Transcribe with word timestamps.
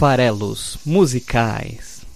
Farelos 0.00 0.78
Musicais. 0.86 2.06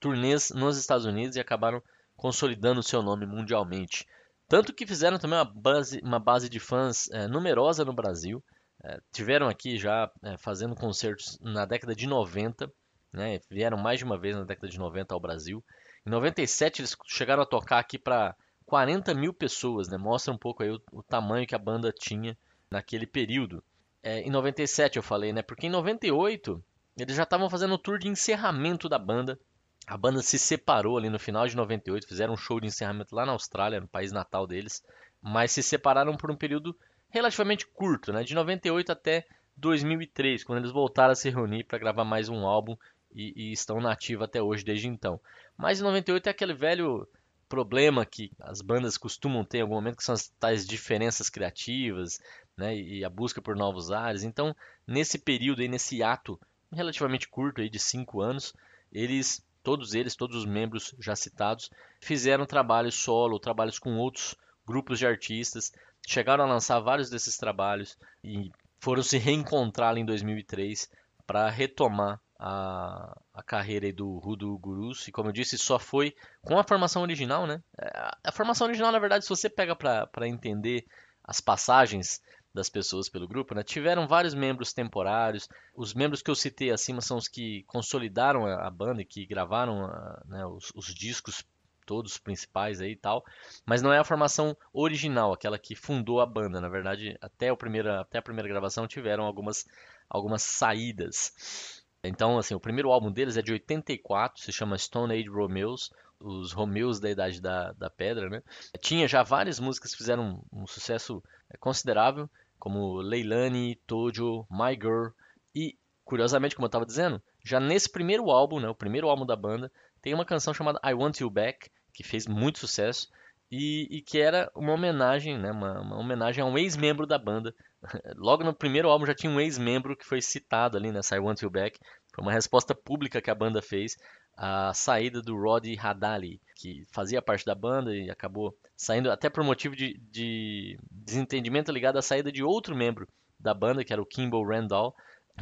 turnês 0.00 0.48
nos 0.48 0.78
Estados 0.78 1.04
Unidos 1.04 1.36
e 1.36 1.40
acabaram 1.40 1.82
consolidando 2.16 2.82
seu 2.82 3.02
nome 3.02 3.26
mundialmente. 3.26 4.06
Tanto 4.48 4.72
que 4.72 4.86
fizeram 4.86 5.18
também 5.18 5.38
uma 5.38 5.44
base, 5.44 6.00
uma 6.02 6.18
base 6.18 6.48
de 6.48 6.58
fãs 6.58 7.10
é, 7.10 7.28
numerosa 7.28 7.84
no 7.84 7.92
Brasil. 7.92 8.42
É, 8.82 8.98
tiveram 9.12 9.46
aqui 9.46 9.76
já 9.76 10.10
é, 10.24 10.38
fazendo 10.38 10.74
concertos 10.74 11.38
na 11.42 11.66
década 11.66 11.94
de 11.94 12.06
90, 12.06 12.72
né, 13.12 13.40
vieram 13.50 13.76
mais 13.76 13.98
de 13.98 14.06
uma 14.06 14.18
vez 14.18 14.34
na 14.34 14.44
década 14.44 14.70
de 14.70 14.78
90 14.78 15.12
ao 15.12 15.20
Brasil. 15.20 15.62
Em 16.06 16.08
97 16.08 16.80
eles 16.80 16.96
chegaram 17.08 17.42
a 17.42 17.46
tocar 17.46 17.78
aqui 17.78 17.98
para 17.98 18.34
40 18.66 19.14
mil 19.14 19.32
pessoas, 19.32 19.88
né? 19.88 19.96
mostra 19.96 20.32
um 20.34 20.38
pouco 20.38 20.62
aí 20.62 20.70
o, 20.70 20.80
o 20.92 21.02
tamanho 21.02 21.46
que 21.46 21.54
a 21.54 21.58
banda 21.58 21.92
tinha 21.92 22.36
naquele 22.70 23.06
período. 23.06 23.62
É, 24.02 24.20
em 24.20 24.30
97 24.30 24.96
eu 24.96 25.02
falei, 25.02 25.32
né? 25.32 25.42
Porque 25.42 25.66
em 25.66 25.70
98 25.70 26.62
eles 26.98 27.16
já 27.16 27.22
estavam 27.22 27.48
fazendo 27.48 27.74
o 27.74 27.78
tour 27.78 27.98
de 27.98 28.08
encerramento 28.08 28.88
da 28.88 28.98
banda. 28.98 29.38
A 29.86 29.96
banda 29.96 30.20
se 30.20 30.38
separou 30.38 30.98
ali 30.98 31.08
no 31.08 31.18
final 31.18 31.46
de 31.46 31.56
98, 31.56 32.08
fizeram 32.08 32.34
um 32.34 32.36
show 32.36 32.58
de 32.58 32.66
encerramento 32.66 33.14
lá 33.14 33.24
na 33.24 33.32
Austrália, 33.32 33.80
no 33.80 33.86
país 33.86 34.10
natal 34.10 34.46
deles, 34.46 34.82
mas 35.22 35.52
se 35.52 35.62
separaram 35.62 36.16
por 36.16 36.30
um 36.30 36.36
período 36.36 36.76
relativamente 37.08 37.66
curto, 37.66 38.12
né? 38.12 38.24
De 38.24 38.34
98 38.34 38.90
até 38.90 39.26
2003, 39.56 40.42
quando 40.42 40.58
eles 40.58 40.72
voltaram 40.72 41.12
a 41.12 41.16
se 41.16 41.30
reunir 41.30 41.64
para 41.64 41.78
gravar 41.78 42.04
mais 42.04 42.28
um 42.28 42.46
álbum 42.46 42.76
e, 43.14 43.32
e 43.36 43.52
estão 43.52 43.80
nativos 43.80 44.24
até 44.24 44.42
hoje 44.42 44.64
desde 44.64 44.88
então. 44.88 45.20
Mas 45.56 45.80
em 45.80 45.84
98 45.84 46.26
é 46.26 46.30
aquele 46.30 46.54
velho 46.54 47.08
problema 47.48 48.04
que 48.04 48.30
as 48.40 48.60
bandas 48.60 48.98
costumam 48.98 49.44
ter 49.44 49.58
em 49.58 49.62
algum 49.62 49.74
momento, 49.74 49.96
que 49.96 50.04
são 50.04 50.14
as 50.14 50.28
tais 50.40 50.66
diferenças 50.66 51.30
criativas, 51.30 52.18
né, 52.56 52.76
e 52.76 53.04
a 53.04 53.10
busca 53.10 53.40
por 53.40 53.56
novos 53.56 53.90
ares. 53.90 54.22
Então, 54.22 54.54
nesse 54.86 55.18
período 55.18 55.62
aí, 55.62 55.68
nesse 55.68 56.02
ato 56.02 56.40
relativamente 56.72 57.28
curto 57.28 57.60
aí 57.60 57.68
de 57.68 57.78
cinco 57.78 58.20
anos, 58.20 58.52
eles, 58.92 59.44
todos 59.62 59.94
eles, 59.94 60.16
todos 60.16 60.36
os 60.36 60.44
membros 60.44 60.94
já 60.98 61.14
citados, 61.14 61.70
fizeram 62.00 62.46
trabalhos 62.46 62.94
solo, 62.94 63.38
trabalhos 63.38 63.78
com 63.78 63.96
outros 63.96 64.34
grupos 64.66 64.98
de 64.98 65.06
artistas, 65.06 65.72
chegaram 66.06 66.44
a 66.44 66.48
lançar 66.48 66.80
vários 66.80 67.08
desses 67.08 67.36
trabalhos 67.36 67.96
e 68.22 68.50
foram 68.80 69.02
se 69.02 69.18
reencontrar 69.18 69.96
em 69.96 70.04
2003 70.04 70.90
para 71.26 71.48
retomar 71.50 72.20
a, 72.38 73.18
a 73.32 73.42
carreira 73.42 73.92
do 73.92 74.18
Rudo 74.18 74.56
Gurus. 74.58 75.08
E 75.08 75.12
como 75.12 75.28
eu 75.28 75.32
disse, 75.32 75.56
só 75.56 75.78
foi 75.78 76.14
com 76.42 76.58
a 76.58 76.64
formação 76.64 77.02
original, 77.02 77.46
né? 77.46 77.62
É, 77.80 78.10
a 78.24 78.32
formação 78.32 78.66
original, 78.66 78.92
na 78.92 78.98
verdade, 78.98 79.24
se 79.24 79.30
você 79.30 79.48
pega 79.48 79.74
para 79.74 80.28
entender 80.28 80.84
as 81.24 81.40
passagens 81.40 82.20
das 82.56 82.70
pessoas 82.70 83.08
pelo 83.08 83.28
grupo, 83.28 83.54
né? 83.54 83.62
Tiveram 83.62 84.08
vários 84.08 84.34
membros 84.34 84.72
temporários. 84.72 85.48
Os 85.74 85.92
membros 85.92 86.22
que 86.22 86.30
eu 86.30 86.34
citei 86.34 86.70
acima 86.70 87.02
são 87.02 87.18
os 87.18 87.28
que 87.28 87.64
consolidaram 87.64 88.46
a, 88.46 88.70
banda 88.70 89.02
e 89.02 89.04
que 89.04 89.26
gravaram 89.26 89.88
né, 90.26 90.44
os, 90.46 90.72
os, 90.74 90.86
discos 90.94 91.44
todos 91.84 92.12
os 92.12 92.18
principais 92.18 92.80
aí 92.80 92.92
e 92.92 92.96
tal, 92.96 93.24
mas 93.64 93.80
não 93.80 93.92
é 93.92 93.98
a 93.98 94.04
formação 94.04 94.56
original, 94.72 95.32
aquela 95.32 95.58
que 95.58 95.76
fundou 95.76 96.20
a 96.20 96.26
banda. 96.26 96.60
Na 96.60 96.68
verdade, 96.68 97.16
até, 97.20 97.52
o 97.52 97.56
primeira, 97.56 98.00
até 98.00 98.18
a 98.18 98.22
primeira 98.22 98.48
gravação 98.48 98.88
tiveram 98.88 99.24
algumas, 99.24 99.64
algumas 100.08 100.42
saídas. 100.42 101.75
Então, 102.08 102.38
assim, 102.38 102.54
o 102.54 102.60
primeiro 102.60 102.90
álbum 102.90 103.10
deles 103.10 103.36
é 103.36 103.42
de 103.42 103.52
84, 103.52 104.42
se 104.42 104.52
chama 104.52 104.78
Stone 104.78 105.12
Age 105.12 105.28
Romeos, 105.28 105.90
os 106.18 106.52
Romeos 106.52 106.98
da 106.98 107.10
Idade 107.10 107.40
da, 107.40 107.72
da 107.72 107.90
Pedra, 107.90 108.28
né? 108.28 108.42
Tinha 108.80 109.06
já 109.06 109.22
várias 109.22 109.60
músicas 109.60 109.92
que 109.92 109.98
fizeram 109.98 110.42
um, 110.52 110.62
um 110.62 110.66
sucesso 110.66 111.22
é, 111.50 111.56
considerável, 111.56 112.28
como 112.58 112.96
Leilani, 112.96 113.76
Tojo, 113.86 114.46
My 114.50 114.72
Girl 114.74 115.08
e, 115.54 115.76
curiosamente, 116.04 116.54
como 116.54 116.64
eu 116.64 116.68
estava 116.68 116.86
dizendo, 116.86 117.22
já 117.44 117.60
nesse 117.60 117.90
primeiro 117.90 118.30
álbum, 118.30 118.60
né, 118.60 118.68
o 118.68 118.74
primeiro 118.74 119.08
álbum 119.08 119.26
da 119.26 119.36
banda, 119.36 119.70
tem 120.00 120.14
uma 120.14 120.24
canção 120.24 120.54
chamada 120.54 120.80
I 120.84 120.94
Want 120.94 121.20
You 121.20 121.30
Back, 121.30 121.70
que 121.92 122.02
fez 122.02 122.26
muito 122.26 122.58
sucesso 122.58 123.08
e, 123.50 123.86
e 123.90 124.02
que 124.02 124.18
era 124.18 124.50
uma 124.54 124.72
homenagem, 124.72 125.38
né, 125.38 125.50
uma, 125.50 125.80
uma 125.80 125.98
homenagem 125.98 126.42
a 126.42 126.46
um 126.46 126.58
ex-membro 126.58 127.06
da 127.06 127.18
banda. 127.18 127.54
Logo 128.16 128.42
no 128.42 128.54
primeiro 128.54 128.88
álbum 128.88 129.06
já 129.06 129.14
tinha 129.14 129.30
um 129.30 129.40
ex-membro 129.40 129.96
que 129.96 130.04
foi 130.04 130.20
citado 130.20 130.76
ali 130.76 130.90
nessa 130.90 131.16
I 131.16 131.20
Want 131.20 131.42
You 131.42 131.50
Back. 131.50 131.78
Foi 132.14 132.24
uma 132.24 132.32
resposta 132.32 132.74
pública 132.74 133.20
que 133.20 133.30
a 133.30 133.34
banda 133.34 133.62
fez 133.62 133.96
à 134.36 134.72
saída 134.74 135.22
do 135.22 135.36
Roddy 135.36 135.78
Hadali, 135.78 136.40
que 136.56 136.84
fazia 136.92 137.22
parte 137.22 137.44
da 137.44 137.54
banda 137.54 137.94
e 137.94 138.10
acabou 138.10 138.54
saindo 138.76 139.10
até 139.10 139.30
por 139.30 139.42
motivo 139.42 139.74
de, 139.74 139.98
de 140.10 140.78
desentendimento 140.90 141.72
ligado 141.72 141.96
à 141.96 142.02
saída 142.02 142.30
de 142.30 142.42
outro 142.42 142.76
membro 142.76 143.08
da 143.38 143.54
banda, 143.54 143.84
que 143.84 143.92
era 143.92 144.02
o 144.02 144.06
Kimball 144.06 144.46
Randall, 144.46 144.94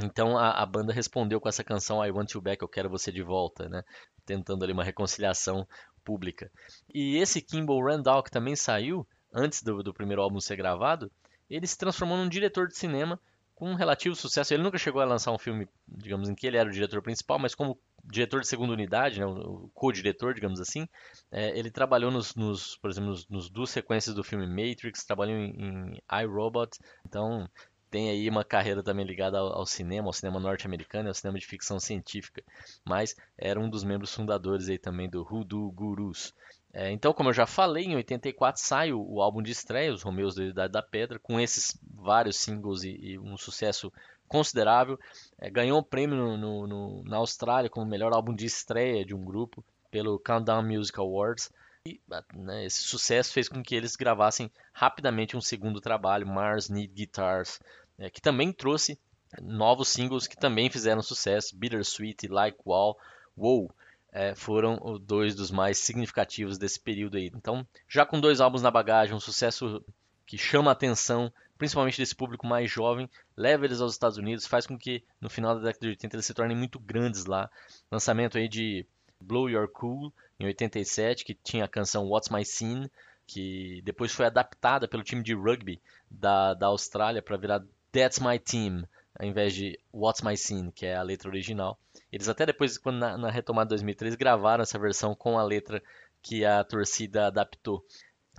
então 0.02 0.36
a, 0.36 0.50
a, 0.50 0.66
banda 0.66 0.92
respondeu 0.92 1.40
com 1.40 1.48
essa 1.48 1.62
canção 1.62 2.04
I 2.04 2.10
Want 2.10 2.32
You 2.32 2.40
Back, 2.40 2.62
Eu 2.62 2.68
Quero 2.68 2.90
Você 2.90 3.12
de 3.12 3.22
Volta, 3.22 3.68
né? 3.68 3.82
Tentando 4.26 4.64
ali 4.64 4.72
uma 4.72 4.82
reconciliação 4.82 5.66
pública. 6.04 6.50
E 6.92 7.16
esse 7.16 7.40
Kimball 7.40 7.84
Randall, 7.84 8.22
que 8.22 8.30
também 8.30 8.54
saiu 8.54 9.06
antes 9.32 9.62
do, 9.62 9.82
do 9.82 9.94
primeiro 9.94 10.22
álbum 10.22 10.40
ser 10.40 10.56
gravado, 10.56 11.10
ele 11.50 11.66
se 11.66 11.76
transformou 11.76 12.16
num 12.16 12.28
diretor 12.28 12.68
de 12.68 12.76
cinema 12.76 13.18
com 13.54 13.70
um 13.70 13.74
relativo 13.74 14.14
sucesso. 14.14 14.52
Ele 14.52 14.62
nunca 14.62 14.78
chegou 14.78 15.00
a 15.00 15.04
lançar 15.04 15.32
um 15.32 15.38
filme, 15.38 15.68
digamos, 15.86 16.28
em 16.28 16.34
que 16.34 16.46
ele 16.46 16.56
era 16.56 16.68
o 16.68 16.72
diretor 16.72 17.00
principal, 17.02 17.38
mas 17.38 17.54
como 17.54 17.78
diretor 18.04 18.40
de 18.40 18.48
segunda 18.48 18.72
unidade, 18.72 19.20
né, 19.20 19.26
o 19.26 19.70
co-diretor, 19.72 20.34
digamos 20.34 20.60
assim, 20.60 20.86
é, 21.30 21.58
ele 21.58 21.70
trabalhou 21.70 22.10
nos, 22.10 22.34
nos, 22.34 22.76
por 22.76 22.90
exemplo, 22.90 23.10
nos, 23.10 23.26
nos, 23.28 23.48
duas 23.48 23.70
sequências 23.70 24.14
do 24.14 24.22
filme 24.22 24.46
Matrix, 24.46 25.04
trabalhou 25.04 25.36
em, 25.36 25.50
em 25.50 26.22
iRobot, 26.22 26.76
então 27.06 27.48
tem 27.94 28.10
aí 28.10 28.28
uma 28.28 28.42
carreira 28.42 28.82
também 28.82 29.06
ligada 29.06 29.38
ao, 29.38 29.52
ao 29.52 29.64
cinema, 29.64 30.08
ao 30.08 30.12
cinema 30.12 30.40
norte-americano, 30.40 31.06
ao 31.06 31.14
cinema 31.14 31.38
de 31.38 31.46
ficção 31.46 31.78
científica, 31.78 32.42
mas 32.84 33.14
era 33.38 33.60
um 33.60 33.70
dos 33.70 33.84
membros 33.84 34.12
fundadores 34.12 34.68
aí 34.68 34.78
também 34.78 35.08
do 35.08 35.22
Hoodoo 35.22 35.70
Gurus. 35.70 36.34
É, 36.72 36.90
então, 36.90 37.12
como 37.12 37.28
eu 37.28 37.32
já 37.32 37.46
falei, 37.46 37.84
em 37.84 37.94
84 37.94 38.60
sai 38.60 38.92
o, 38.92 39.00
o 39.00 39.22
álbum 39.22 39.40
de 39.40 39.52
estreia, 39.52 39.92
Os 39.92 40.02
Romeus 40.02 40.34
da 40.34 40.42
Idade 40.42 40.72
da 40.72 40.82
Pedra, 40.82 41.20
com 41.20 41.38
esses 41.38 41.78
vários 41.88 42.36
singles 42.36 42.82
e, 42.82 42.98
e 43.00 43.16
um 43.16 43.36
sucesso 43.36 43.92
considerável. 44.26 44.98
É, 45.38 45.48
ganhou 45.48 45.78
um 45.78 45.84
prêmio 45.84 46.16
no, 46.16 46.36
no, 46.36 46.66
no, 46.66 47.04
na 47.04 47.18
Austrália 47.18 47.70
como 47.70 47.86
melhor 47.86 48.12
álbum 48.12 48.34
de 48.34 48.44
estreia 48.44 49.04
de 49.04 49.14
um 49.14 49.24
grupo 49.24 49.64
pelo 49.88 50.18
Countdown 50.18 50.64
Music 50.64 50.98
Awards. 50.98 51.48
E 51.86 52.00
né, 52.34 52.64
esse 52.64 52.82
sucesso 52.82 53.30
fez 53.30 53.46
com 53.46 53.62
que 53.62 53.74
eles 53.74 53.94
gravassem 53.94 54.50
rapidamente 54.72 55.36
um 55.36 55.40
segundo 55.40 55.82
trabalho, 55.82 56.26
Mars 56.26 56.70
Need 56.70 56.94
Guitars, 56.94 57.60
é, 57.98 58.10
que 58.10 58.20
também 58.20 58.52
trouxe 58.52 58.98
novos 59.42 59.88
singles 59.88 60.26
que 60.26 60.36
também 60.36 60.70
fizeram 60.70 61.02
sucesso, 61.02 61.56
Bittersweet 61.56 62.26
e 62.26 62.28
Like 62.28 62.58
Wall, 62.64 62.96
Wow, 63.36 63.74
é, 64.12 64.34
foram 64.34 64.78
dois 65.00 65.34
dos 65.34 65.50
mais 65.50 65.78
significativos 65.78 66.56
desse 66.56 66.78
período 66.78 67.16
aí. 67.16 67.30
Então, 67.34 67.66
já 67.88 68.06
com 68.06 68.20
dois 68.20 68.40
álbuns 68.40 68.62
na 68.62 68.70
bagagem, 68.70 69.14
um 69.14 69.20
sucesso 69.20 69.84
que 70.24 70.38
chama 70.38 70.70
a 70.70 70.72
atenção, 70.72 71.32
principalmente 71.58 71.98
desse 71.98 72.14
público 72.14 72.46
mais 72.46 72.70
jovem, 72.70 73.10
leva 73.36 73.64
eles 73.64 73.80
aos 73.80 73.92
Estados 73.92 74.16
Unidos, 74.16 74.46
faz 74.46 74.66
com 74.66 74.78
que 74.78 75.04
no 75.20 75.28
final 75.28 75.56
da 75.56 75.62
década 75.62 75.80
de 75.80 75.88
80 75.88 76.16
eles 76.16 76.26
se 76.26 76.34
tornem 76.34 76.56
muito 76.56 76.78
grandes 76.78 77.24
lá. 77.24 77.50
Lançamento 77.90 78.38
aí 78.38 78.48
de 78.48 78.86
Blow 79.20 79.50
Your 79.50 79.68
Cool 79.68 80.12
em 80.38 80.46
87, 80.46 81.24
que 81.24 81.34
tinha 81.34 81.64
a 81.64 81.68
canção 81.68 82.06
What's 82.06 82.30
My 82.30 82.44
Scene, 82.44 82.90
que 83.26 83.82
depois 83.84 84.12
foi 84.12 84.26
adaptada 84.26 84.86
pelo 84.86 85.02
time 85.02 85.22
de 85.22 85.34
rugby 85.34 85.80
da, 86.10 86.54
da 86.54 86.66
Austrália 86.66 87.22
para 87.22 87.36
virar 87.36 87.64
That's 87.94 88.18
My 88.18 88.40
Team, 88.40 88.84
ao 89.16 89.24
invés 89.24 89.54
de 89.54 89.78
What's 89.92 90.20
My 90.20 90.36
Scene, 90.36 90.72
que 90.72 90.84
é 90.84 90.96
a 90.96 91.02
letra 91.02 91.28
original. 91.28 91.78
Eles 92.10 92.28
até 92.28 92.44
depois, 92.44 92.76
quando 92.76 92.98
na, 92.98 93.16
na 93.16 93.30
retomada 93.30 93.68
de 93.68 93.70
2003, 93.70 94.16
gravaram 94.16 94.62
essa 94.62 94.76
versão 94.80 95.14
com 95.14 95.38
a 95.38 95.44
letra 95.44 95.80
que 96.20 96.44
a 96.44 96.64
torcida 96.64 97.28
adaptou. 97.28 97.84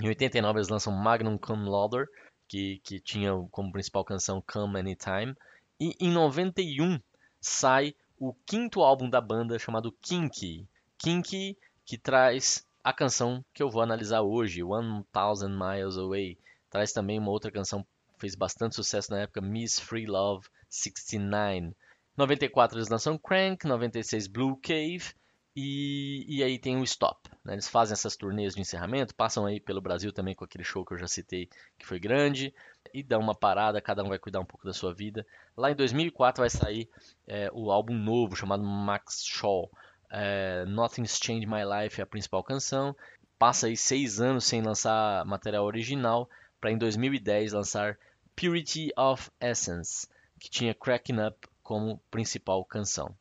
Em 0.01 0.09
89 0.09 0.59
eles 0.59 0.67
lançam 0.67 0.91
Magnum 0.91 1.37
Cum 1.37 1.69
Laude, 1.69 2.05
que, 2.49 2.81
que 2.83 2.99
tinha 2.99 3.31
como 3.49 3.71
principal 3.71 4.03
canção 4.03 4.43
Come 4.45 4.77
Anytime. 4.77 5.33
E 5.79 5.95
em 6.01 6.11
91 6.11 6.99
sai 7.39 7.95
o 8.19 8.33
quinto 8.45 8.81
álbum 8.81 9.09
da 9.09 9.21
banda 9.21 9.57
chamado 9.57 9.89
Kinky. 10.01 10.67
Kinky 10.97 11.57
que 11.85 11.97
traz 11.97 12.67
a 12.83 12.91
canção 12.91 13.43
que 13.53 13.63
eu 13.63 13.69
vou 13.69 13.81
analisar 13.81 14.21
hoje, 14.21 14.61
One 14.61 15.05
Thousand 15.13 15.57
Miles 15.57 15.97
Away. 15.97 16.37
Traz 16.69 16.91
também 16.91 17.19
uma 17.19 17.31
outra 17.31 17.49
canção 17.49 17.87
fez 18.19 18.35
bastante 18.35 18.75
sucesso 18.75 19.11
na 19.11 19.21
época, 19.21 19.41
Miss 19.41 19.79
Free 19.79 20.05
Love 20.05 20.47
69. 20.69 21.75
94 22.17 22.77
eles 22.77 22.89
lançam 22.89 23.17
Crank, 23.17 23.65
96 23.65 24.27
Blue 24.27 24.57
Cave 24.57 25.13
e, 25.55 26.25
e 26.27 26.43
aí 26.43 26.57
tem 26.57 26.77
o 26.77 26.83
Stop. 26.83 27.29
Né? 27.43 27.53
Eles 27.53 27.67
fazem 27.67 27.93
essas 27.93 28.15
turnês 28.15 28.55
de 28.55 28.61
encerramento, 28.61 29.15
passam 29.15 29.45
aí 29.45 29.59
pelo 29.59 29.81
Brasil 29.81 30.11
também 30.11 30.35
com 30.35 30.43
aquele 30.43 30.63
show 30.63 30.85
que 30.85 30.93
eu 30.93 30.97
já 30.97 31.07
citei 31.07 31.49
que 31.77 31.85
foi 31.85 31.99
grande 31.99 32.53
e 32.93 33.03
dá 33.03 33.17
uma 33.17 33.35
parada, 33.35 33.81
cada 33.81 34.03
um 34.03 34.09
vai 34.09 34.19
cuidar 34.19 34.39
um 34.39 34.45
pouco 34.45 34.65
da 34.65 34.73
sua 34.73 34.93
vida. 34.93 35.25
Lá 35.55 35.71
em 35.71 35.75
2004 35.75 36.41
vai 36.41 36.49
sair 36.49 36.89
é, 37.27 37.49
o 37.53 37.71
álbum 37.71 37.93
novo 37.93 38.35
chamado 38.35 38.63
Max 38.63 39.23
Shaw. 39.25 39.69
É, 40.09 40.65
Nothing's 40.65 41.19
Changed 41.21 41.47
My 41.47 41.63
Life 41.63 41.99
é 41.99 42.03
a 42.03 42.07
principal 42.07 42.43
canção. 42.43 42.95
Passa 43.37 43.67
aí 43.67 43.75
seis 43.75 44.21
anos 44.21 44.45
sem 44.45 44.61
lançar 44.61 45.25
material 45.25 45.65
original 45.65 46.29
para 46.65 46.71
em 46.71 46.79
2010 46.79 47.53
lançar 47.53 47.95
Purity 48.35 48.89
of 48.97 49.29
Essence, 49.39 50.07
que 50.39 50.49
tinha 50.49 50.73
Cracking 50.73 51.19
Up 51.19 51.47
como 51.61 52.01
principal 52.09 52.65
canção. 52.65 53.15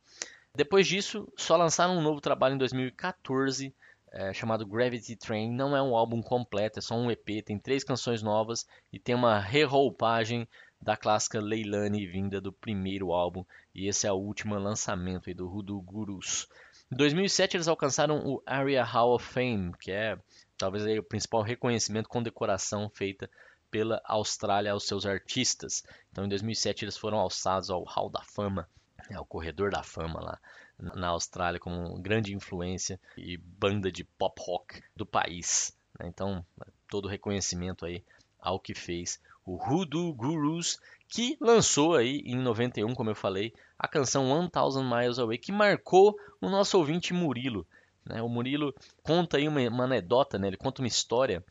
Depois 0.57 0.87
disso, 0.87 1.31
só 1.37 1.55
lançaram 1.55 1.99
um 1.99 2.01
novo 2.01 2.23
trabalho 2.23 2.55
em 2.55 2.59
2014 2.59 3.75
é, 4.11 4.33
chamado 4.33 4.65
Gravity 4.65 5.15
Train. 5.15 5.53
Não 5.53 5.77
é 5.77 5.83
um 5.83 5.95
álbum 5.95 6.23
completo, 6.23 6.79
é 6.79 6.83
só 6.83 6.97
um 6.97 7.11
EP. 7.11 7.45
Tem 7.45 7.59
três 7.59 7.85
canções 7.85 8.23
novas 8.23 8.67
e 8.91 8.99
tem 8.99 9.15
uma 9.15 9.39
reroupagem 9.39 10.49
da 10.81 10.97
clássica 10.97 11.39
Leilani 11.39 12.07
vinda 12.07 12.41
do 12.41 12.51
primeiro 12.51 13.13
álbum. 13.13 13.45
E 13.75 13.89
esse 13.89 14.07
é 14.07 14.13
o 14.13 14.17
último 14.17 14.55
lançamento 14.55 15.35
do 15.35 15.47
Hoodoo 15.47 15.83
Gurus. 15.83 16.49
Em 16.91 16.97
2007 16.97 17.59
eles 17.59 17.69
alcançaram 17.69 18.27
o 18.27 18.43
ARIA 18.47 18.83
Hall 18.85 19.15
of 19.15 19.27
Fame, 19.27 19.75
que 19.79 19.93
é 19.93 20.19
talvez 20.57 20.85
aí 20.85 20.99
o 20.99 21.05
principal 21.05 21.43
reconhecimento 21.43 22.09
com 22.09 22.23
decoração 22.23 22.91
feita 22.91 23.31
pela 23.71 24.01
Austrália 24.05 24.73
aos 24.73 24.87
seus 24.87 25.05
artistas. 25.05 25.83
Então, 26.11 26.25
em 26.25 26.29
2007 26.29 26.85
eles 26.85 26.97
foram 26.97 27.19
alçados 27.19 27.71
ao 27.71 27.83
Hall 27.85 28.09
da 28.09 28.23
Fama, 28.23 28.69
é, 29.11 29.19
o 29.19 29.25
corredor 29.25 29.71
da 29.71 29.83
fama 29.83 30.21
lá 30.21 30.41
na 30.79 31.09
Austrália 31.09 31.61
como 31.61 31.97
grande 32.01 32.35
influência 32.35 33.01
e 33.17 33.37
banda 33.37 33.91
de 33.91 34.05
pop 34.05 34.41
rock 34.45 34.83
do 34.95 35.07
país. 35.07 35.77
Né? 35.99 36.09
Então, 36.09 36.45
todo 36.89 37.09
reconhecimento 37.09 37.85
aí 37.85 38.05
ao 38.41 38.59
que 38.59 38.75
fez 38.75 39.21
o 39.47 39.57
Hoodoo 39.57 40.13
Gurus, 40.15 40.79
que 41.09 41.37
lançou 41.41 41.95
aí 41.95 42.23
em 42.25 42.37
91, 42.37 42.95
como 42.95 43.11
eu 43.11 43.15
falei, 43.15 43.53
a 43.79 43.87
canção 43.87 44.31
One 44.31 44.51
Thousand 44.51 44.89
Miles 44.89 45.19
Away, 45.19 45.39
que 45.39 45.53
marcou 45.53 46.17
o 46.41 46.49
nosso 46.49 46.79
ouvinte 46.79 47.13
Murilo. 47.13 47.67
Né? 48.05 48.23
O 48.23 48.29
Murilo 48.29 48.75
conta 49.03 49.37
aí 49.37 49.49
uma, 49.49 49.61
uma 49.69 49.85
anedota, 49.85 50.39
né? 50.39 50.49
ele 50.49 50.57
conta 50.57 50.83
uma 50.83 50.89
história 50.89 51.45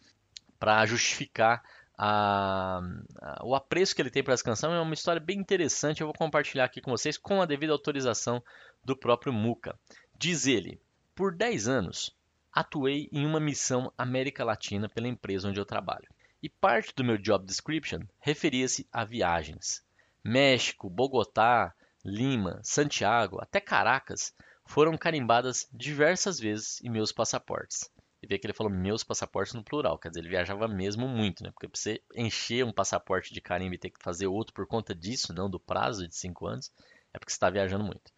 para 0.60 0.86
justificar 0.86 1.64
a, 1.98 2.82
a, 3.22 3.46
o 3.46 3.56
apreço 3.56 3.96
que 3.96 4.02
ele 4.02 4.10
tem 4.10 4.24
para 4.24 4.34
essa 4.34 4.44
canção. 4.44 4.74
É 4.74 4.80
uma 4.80 4.94
história 4.94 5.20
bem 5.20 5.40
interessante, 5.40 6.02
eu 6.02 6.08
vou 6.08 6.16
compartilhar 6.16 6.66
aqui 6.66 6.82
com 6.82 6.92
vocês 6.92 7.18
com 7.18 7.42
a 7.42 7.46
devida 7.46 7.74
autorização 7.74 8.44
do 8.84 8.96
próprio 8.96 9.34
Muca. 9.34 9.78
Diz 10.18 10.48
ele: 10.48 10.80
Por 11.16 11.36
10 11.36 11.68
anos 11.68 12.16
atuei 12.52 13.10
em 13.12 13.26
uma 13.26 13.40
missão 13.40 13.92
América 13.98 14.44
Latina 14.44 14.88
pela 14.88 15.08
empresa 15.08 15.50
onde 15.50 15.60
eu 15.60 15.66
trabalho. 15.66 16.08
E 16.42 16.50
parte 16.50 16.94
do 16.96 17.04
meu 17.04 17.18
job 17.18 17.46
description 17.46 18.02
referia-se 18.20 18.88
a 18.92 19.04
viagens. 19.06 19.84
México, 20.24 20.90
Bogotá, 20.90 21.74
Lima, 22.06 22.60
Santiago, 22.64 23.42
até 23.42 23.60
Caracas 23.60 24.34
foram 24.66 24.98
carimbadas 24.98 25.68
diversas 25.72 26.40
vezes 26.40 26.82
em 26.84 26.90
meus 26.90 27.12
passaportes. 27.12 27.90
E 28.22 28.28
vê 28.28 28.40
que 28.40 28.46
ele 28.48 28.54
falou 28.54 28.72
meus 28.72 29.04
passaportes 29.04 29.54
no 29.54 29.64
plural, 29.64 29.98
quer 29.98 30.08
dizer, 30.08 30.22
ele 30.22 30.30
viajava 30.30 30.66
mesmo 30.68 31.08
muito, 31.08 31.44
né? 31.44 31.52
Porque 31.52 31.68
pra 31.68 31.78
você 31.78 32.02
encher 32.16 32.64
um 32.64 32.72
passaporte 32.72 33.34
de 33.34 33.42
carimbo 33.42 33.76
e 33.76 33.78
ter 33.78 33.90
que 33.90 34.02
fazer 34.02 34.28
outro 34.28 34.54
por 34.54 34.66
conta 34.66 34.96
disso, 34.96 35.34
não 35.34 35.50
do 35.50 35.60
prazo 35.60 36.08
de 36.08 36.16
5 36.16 36.48
anos, 36.48 36.72
é 37.14 37.20
porque 37.20 37.32
você 37.32 37.36
está 37.36 37.50
viajando 37.50 37.84
muito. 37.84 38.14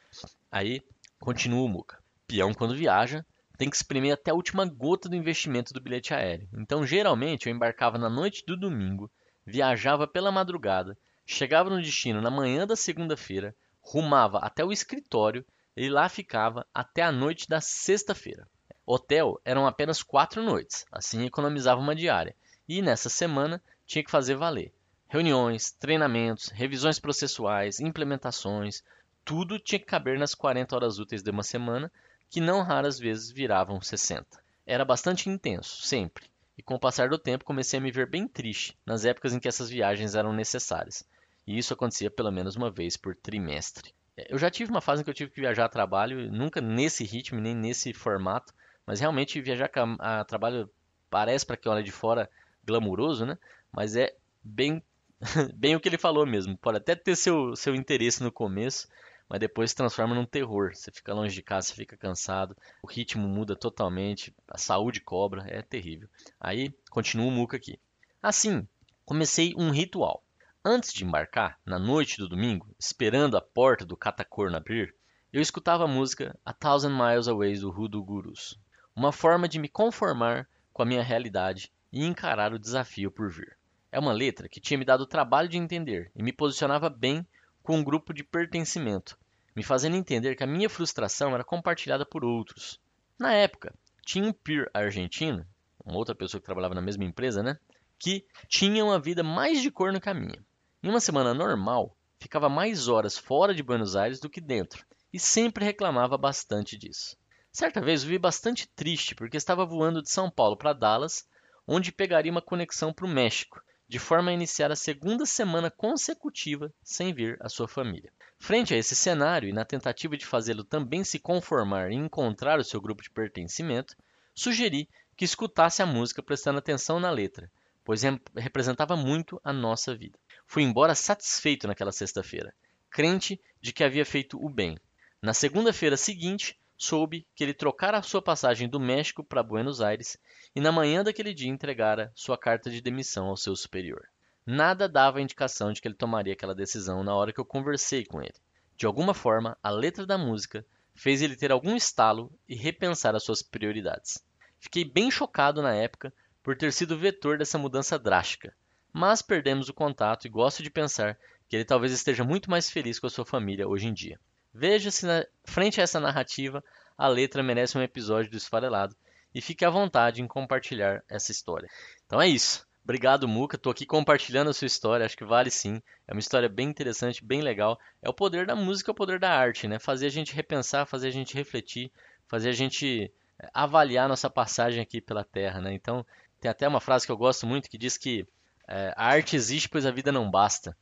Aí, 0.51 0.83
continua 1.19 1.63
o 1.63 1.67
Muca. 1.67 1.99
Peão, 2.27 2.53
quando 2.53 2.75
viaja, 2.75 3.25
tem 3.57 3.69
que 3.69 3.75
espremer 3.75 4.13
até 4.13 4.29
a 4.29 4.35
última 4.35 4.65
gota 4.65 5.09
do 5.09 5.15
investimento 5.15 5.73
do 5.73 5.81
bilhete 5.81 6.13
aéreo. 6.13 6.47
Então, 6.53 6.85
geralmente, 6.85 7.47
eu 7.47 7.55
embarcava 7.55 7.97
na 7.97 8.09
noite 8.09 8.45
do 8.45 8.55
domingo, 8.55 9.09
viajava 9.43 10.07
pela 10.07 10.31
madrugada, 10.31 10.95
chegava 11.25 11.69
no 11.69 11.81
destino 11.81 12.21
na 12.21 12.29
manhã 12.29 12.67
da 12.67 12.75
segunda-feira, 12.75 13.55
rumava 13.81 14.37
até 14.37 14.63
o 14.63 14.71
escritório 14.71 15.43
e 15.75 15.89
lá 15.89 16.08
ficava 16.08 16.65
até 16.74 17.01
a 17.01 17.12
noite 17.12 17.48
da 17.48 17.60
sexta-feira. 17.60 18.48
Hotel 18.86 19.39
eram 19.44 19.65
apenas 19.65 20.03
quatro 20.03 20.44
noites, 20.44 20.86
assim 20.91 21.25
economizava 21.25 21.82
uma 21.82 21.96
diária. 21.96 22.36
E 22.67 22.82
nessa 22.82 23.10
semana 23.10 23.62
tinha 23.86 24.03
que 24.03 24.12
fazer 24.12 24.36
valer. 24.36 24.74
Reuniões, 25.08 25.72
treinamentos, 25.72 26.50
revisões 26.50 27.00
processuais, 27.00 27.79
implementações, 27.79 28.84
tudo 29.24 29.60
tinha 29.60 29.79
que 29.79 29.86
caber 29.86 30.20
nas 30.20 30.36
40 30.36 30.75
horas 30.75 31.00
úteis 31.00 31.24
de 31.24 31.32
uma 31.32 31.44
semana, 31.44 31.91
que 32.29 32.39
não 32.39 32.62
raras 32.62 33.00
vezes 33.00 33.32
viravam 33.32 33.82
60. 33.82 34.27
Era 34.65 34.86
bastante 34.86 35.29
intenso, 35.29 35.82
sempre, 35.82 36.25
e 36.58 36.63
com 36.63 36.75
o 36.75 36.79
passar 36.79 37.10
do 37.10 37.17
tempo 37.17 37.46
comecei 37.46 37.79
a 37.79 37.82
me 37.82 37.91
ver 37.91 38.08
bem 38.08 38.27
triste 38.27 38.77
nas 38.86 39.03
épocas 39.03 39.34
em 39.34 39.39
que 39.39 39.48
essas 39.48 39.70
viagens 39.70 40.15
eram 40.15 40.32
necessárias. 40.32 41.03
E 41.46 41.58
isso 41.58 41.74
acontecia 41.74 42.10
pelo 42.10 42.32
menos 42.32 42.55
uma 42.55 42.72
vez 42.72 42.98
por 42.98 43.15
trimestre. 43.15 43.94
Eu 44.17 44.38
já 44.38 44.50
tive 44.50 44.72
uma 44.72 44.81
fase 44.81 45.01
em 45.01 45.03
que 45.03 45.10
eu 45.10 45.13
tive 45.13 45.31
que 45.31 45.41
viajar 45.41 45.65
a 45.65 45.69
trabalho, 45.69 46.31
nunca 46.31 46.62
nesse 46.62 47.03
ritmo, 47.03 47.41
nem 47.41 47.53
nesse 47.53 47.93
formato, 47.93 48.53
mas 48.86 49.00
realmente 49.00 49.41
viajar 49.41 49.69
a, 50.00 50.22
a 50.22 50.25
trabalho 50.25 50.69
parece 51.10 51.45
para 51.45 51.57
quem 51.57 51.72
olha 51.72 51.84
de 51.84 51.91
fora 51.91 52.29
glamuroso, 52.63 53.25
né? 53.25 53.38
Mas 53.72 53.95
é 53.95 54.15
bem, 54.43 54.81
bem 55.55 55.75
o 55.75 55.79
que 55.79 55.89
ele 55.89 55.98
falou 55.98 56.25
mesmo. 56.25 56.57
Pode 56.57 56.77
até 56.77 56.95
ter 56.95 57.15
seu, 57.15 57.55
seu 57.55 57.75
interesse 57.75 58.24
no 58.24 58.31
começo, 58.31 58.88
mas 59.27 59.39
depois 59.39 59.72
se 59.72 59.75
transforma 59.75 60.15
num 60.15 60.25
terror. 60.25 60.74
Você 60.74 60.91
fica 60.91 61.13
longe 61.13 61.36
de 61.36 61.41
casa, 61.41 61.67
você 61.67 61.74
fica 61.74 61.98
cansado, 61.98 62.55
o 62.81 62.88
ritmo 62.88 63.27
muda 63.27 63.55
totalmente, 63.55 64.34
a 64.48 64.57
saúde 64.57 65.01
cobra, 65.01 65.45
é 65.48 65.62
terrível. 65.62 66.07
Aí 66.39 66.74
continua 66.89 67.27
o 67.27 67.31
muca 67.31 67.57
aqui. 67.57 67.79
Assim, 68.22 68.67
comecei 69.05 69.53
um 69.57 69.72
ritual. 69.72 70.25
Antes 70.67 70.91
de 70.91 71.05
embarcar, 71.05 71.60
na 71.63 71.77
noite 71.77 72.17
do 72.17 72.27
domingo, 72.27 72.67
esperando 72.79 73.38
a 73.38 73.41
porta 73.41 73.86
do 73.86 73.95
Catacorno 73.95 74.57
abrir, 74.57 74.95
eu 75.31 75.39
escutava 75.39 75.84
a 75.84 75.88
música 75.88 76.36
A 76.43 76.51
Thousand 76.51 76.89
Miles 76.89 77.27
Away 77.27 77.60
do 77.60 77.69
Hoodoo 77.69 78.03
Gurus. 78.03 78.60
Uma 78.95 79.12
forma 79.12 79.48
de 79.48 79.60
me 79.60 79.69
conformar 79.69 80.50
com 80.74 80.81
a 80.81 80.86
minha 80.86 81.03
realidade 81.03 81.72
e 81.93 82.03
encarar 82.03 82.51
o 82.51 82.57
desafio 82.57 83.12
por 83.12 83.29
vir. 83.29 83.55
É 83.91 84.00
uma 84.00 84.12
letra 84.12 84.50
que 84.50 84.60
tinha 84.60 84.75
me 84.79 84.84
dado 84.84 85.01
o 85.01 85.05
trabalho 85.05 85.48
de 85.48 85.55
entender 85.55 86.12
e 86.15 86.24
me 86.24 86.34
posicionava 86.34 86.89
bem 86.89 87.27
com 87.62 87.77
um 87.77 87.84
grupo 87.84 88.12
de 88.12 88.24
pertencimento, 88.24 89.15
me 89.55 89.62
fazendo 89.62 89.95
entender 89.95 90.34
que 90.34 90.43
a 90.43 90.48
minha 90.48 90.67
frustração 90.67 91.36
era 91.36 91.43
compartilhada 91.43 92.07
por 92.07 92.25
outros. 92.25 92.81
Na 93.19 93.31
época, 93.31 93.72
tinha 94.03 94.27
um 94.27 94.34
peer 94.34 94.67
argentino, 94.74 95.45
uma 95.86 95.98
outra 95.98 96.15
pessoa 96.15 96.41
que 96.41 96.45
trabalhava 96.45 96.74
na 96.74 96.81
mesma 96.81 97.03
empresa, 97.03 97.43
né? 97.43 97.60
Que 98.00 98.25
tinha 98.48 98.84
uma 98.84 99.00
vida 99.00 99.22
mais 99.22 99.62
de 99.62 99.69
corno 99.69 100.01
que 100.01 100.10
a 100.10 100.13
minha. 100.15 100.43
Em 100.86 100.89
uma 100.89 101.00
semana 101.00 101.34
normal, 101.34 101.98
ficava 102.20 102.48
mais 102.48 102.88
horas 102.88 103.18
fora 103.18 103.56
de 103.56 103.63
Buenos 103.63 103.96
Aires 103.96 104.20
do 104.20 104.30
que 104.30 104.39
dentro 104.39 104.86
e 105.12 105.20
sempre 105.20 105.65
reclamava 105.65 106.15
bastante 106.15 106.77
disso. 106.77 107.18
Certa 107.51 107.82
vez 107.82 108.04
eu 108.04 108.10
vi 108.10 108.20
bastante 108.20 108.68
triste 108.68 109.15
porque 109.15 109.36
estava 109.36 109.65
voando 109.65 110.00
de 110.00 110.12
São 110.12 110.30
Paulo 110.30 110.56
para 110.56 110.74
Dallas 110.74 111.27
onde 111.65 111.92
pegaria 111.92 112.32
uma 112.32 112.39
conexão 112.39 112.94
para 112.94 113.08
o 113.08 113.10
México, 113.10 113.60
de 113.88 113.98
forma 113.98 114.30
a 114.30 114.34
iniciar 114.36 114.72
a 114.72 114.75
segunda 114.75 115.25
semana 115.25 115.72
consecutiva 115.72 116.72
sem 116.84 117.12
ver 117.12 117.36
a 117.42 117.50
sua 117.50 117.68
família. 117.68 118.13
Frente 118.38 118.72
a 118.72 118.77
esse 118.77 118.96
cenário 118.96 119.50
e 119.50 119.54
na 119.54 119.65
tentativa 119.65 120.15
de 120.15 120.24
fazê-lo 120.24 120.63
também 120.63 121.04
se 121.04 121.18
conformar 121.18 121.92
e 121.92 121.96
encontrar 121.96 122.60
o 122.60 122.63
seu 122.63 122.80
grupo 122.80 123.01
de 123.01 123.10
pertencimento, 123.10 123.98
sugeri 124.36 124.88
que 125.18 125.25
escutasse 125.25 125.82
a 125.82 125.86
música 125.88 126.22
prestando 126.22 126.60
atenção 126.60 127.00
na 127.00 127.10
letra, 127.10 127.51
pois 127.84 128.04
representava 128.36 128.96
muito 128.96 129.42
a 129.44 129.51
nossa 129.51 129.96
vida. 129.96 130.20
Fui 130.45 130.63
embora 130.63 130.95
satisfeito 130.95 131.67
naquela 131.67 131.91
sexta-feira, 131.91 132.53
crente 132.89 133.41
de 133.59 133.73
que 133.73 133.83
havia 133.83 134.05
feito 134.05 134.43
o 134.43 134.49
bem. 134.49 134.77
Na 135.21 135.33
segunda-feira 135.33 135.97
seguinte, 135.97 136.57
soube 136.77 137.25
que 137.35 137.43
ele 137.43 137.53
trocara 137.53 138.01
sua 138.01 138.21
passagem 138.21 138.67
do 138.67 138.79
México 138.79 139.23
para 139.23 139.43
Buenos 139.43 139.81
Aires 139.81 140.17
e 140.55 140.61
na 140.61 140.71
manhã 140.71 141.03
daquele 141.03 141.33
dia 141.33 141.49
entregara 141.49 142.11
sua 142.15 142.37
carta 142.37 142.69
de 142.69 142.81
demissão 142.81 143.27
ao 143.27 143.37
seu 143.37 143.55
superior. 143.55 144.07
Nada 144.45 144.87
dava 144.87 145.21
indicação 145.21 145.73
de 145.73 145.81
que 145.81 145.87
ele 145.87 145.95
tomaria 145.95 146.33
aquela 146.33 146.53
decisão 146.53 147.03
na 147.03 147.15
hora 147.15 147.33
que 147.33 147.39
eu 147.39 147.45
conversei 147.45 148.05
com 148.05 148.21
ele. 148.21 148.35
De 148.77 148.85
alguma 148.85 149.13
forma, 149.13 149.57
a 149.63 149.69
letra 149.69 150.05
da 150.05 150.17
música 150.17 150.65
fez 150.93 151.21
ele 151.21 151.35
ter 151.35 151.51
algum 151.51 151.75
estalo 151.75 152.31
e 152.47 152.55
repensar 152.55 153.15
as 153.15 153.23
suas 153.23 153.41
prioridades. 153.41 154.23
Fiquei 154.59 154.85
bem 154.85 155.09
chocado 155.09 155.61
na 155.61 155.73
época 155.73 156.13
por 156.43 156.55
ter 156.55 156.71
sido 156.71 156.97
vetor 156.97 157.37
dessa 157.37 157.57
mudança 157.57 157.97
drástica, 157.97 158.55
mas 158.95 159.21
perdemos 159.21 159.67
o 159.67 159.73
contato 159.73 160.25
e 160.25 160.29
gosto 160.29 160.63
de 160.63 160.69
pensar 160.69 161.19
que 161.49 161.57
ele 161.57 161.65
talvez 161.65 161.91
esteja 161.91 162.23
muito 162.23 162.49
mais 162.49 162.69
feliz 162.69 162.97
com 162.97 163.07
a 163.07 163.09
sua 163.09 163.25
família 163.25 163.67
hoje 163.67 163.87
em 163.87 163.93
dia. 163.93 164.17
Veja 164.53 164.89
se, 164.89 165.05
na, 165.05 165.25
frente 165.43 165.81
a 165.81 165.83
essa 165.83 165.99
narrativa, 165.99 166.63
a 166.97 167.05
letra 167.09 167.43
merece 167.43 167.77
um 167.77 167.81
episódio 167.81 168.31
do 168.31 168.37
Esfarelado 168.37 168.95
e 169.33 169.41
fique 169.41 169.65
à 169.65 169.69
vontade 169.69 170.21
em 170.21 170.27
compartilhar 170.27 171.03
essa 171.09 171.33
história. 171.33 171.69
Então 172.05 172.21
é 172.21 172.29
isso. 172.29 172.65
Obrigado, 172.85 173.27
Muca. 173.27 173.57
Estou 173.57 173.69
aqui 173.69 173.85
compartilhando 173.85 174.49
a 174.49 174.53
sua 174.53 174.65
história. 174.65 175.05
Acho 175.05 175.17
que 175.17 175.25
vale 175.25 175.51
sim. 175.51 175.81
É 176.07 176.13
uma 176.13 176.21
história 176.21 176.47
bem 176.47 176.69
interessante, 176.69 177.21
bem 177.21 177.41
legal. 177.41 177.77
É 178.01 178.07
o 178.07 178.13
poder 178.13 178.47
da 178.47 178.55
música, 178.55 178.91
é 178.91 178.93
o 178.93 178.95
poder 178.95 179.19
da 179.19 179.29
arte, 179.29 179.67
né? 179.67 179.77
Fazer 179.77 180.05
a 180.05 180.09
gente 180.09 180.33
repensar, 180.33 180.85
fazer 180.85 181.09
a 181.09 181.11
gente 181.11 181.35
refletir, 181.35 181.91
fazer 182.29 182.47
a 182.47 182.53
gente 182.53 183.11
eh, 183.39 183.49
avaliar 183.53 184.07
nossa 184.07 184.29
passagem 184.29 184.81
aqui 184.81 185.01
pela 185.01 185.25
Terra, 185.25 185.59
né? 185.59 185.73
Então, 185.73 186.05
tem 186.39 186.49
até 186.49 186.65
uma 186.65 186.79
frase 186.79 187.05
que 187.05 187.11
eu 187.11 187.17
gosto 187.17 187.45
muito 187.45 187.69
que 187.69 187.77
diz 187.77 187.97
que 187.97 188.25
é, 188.67 188.93
a 188.95 189.05
arte 189.05 189.36
existe, 189.36 189.69
pois 189.69 189.86
a 189.86 189.91
vida 189.91 190.12
não 190.12 190.29
basta. 190.29 190.75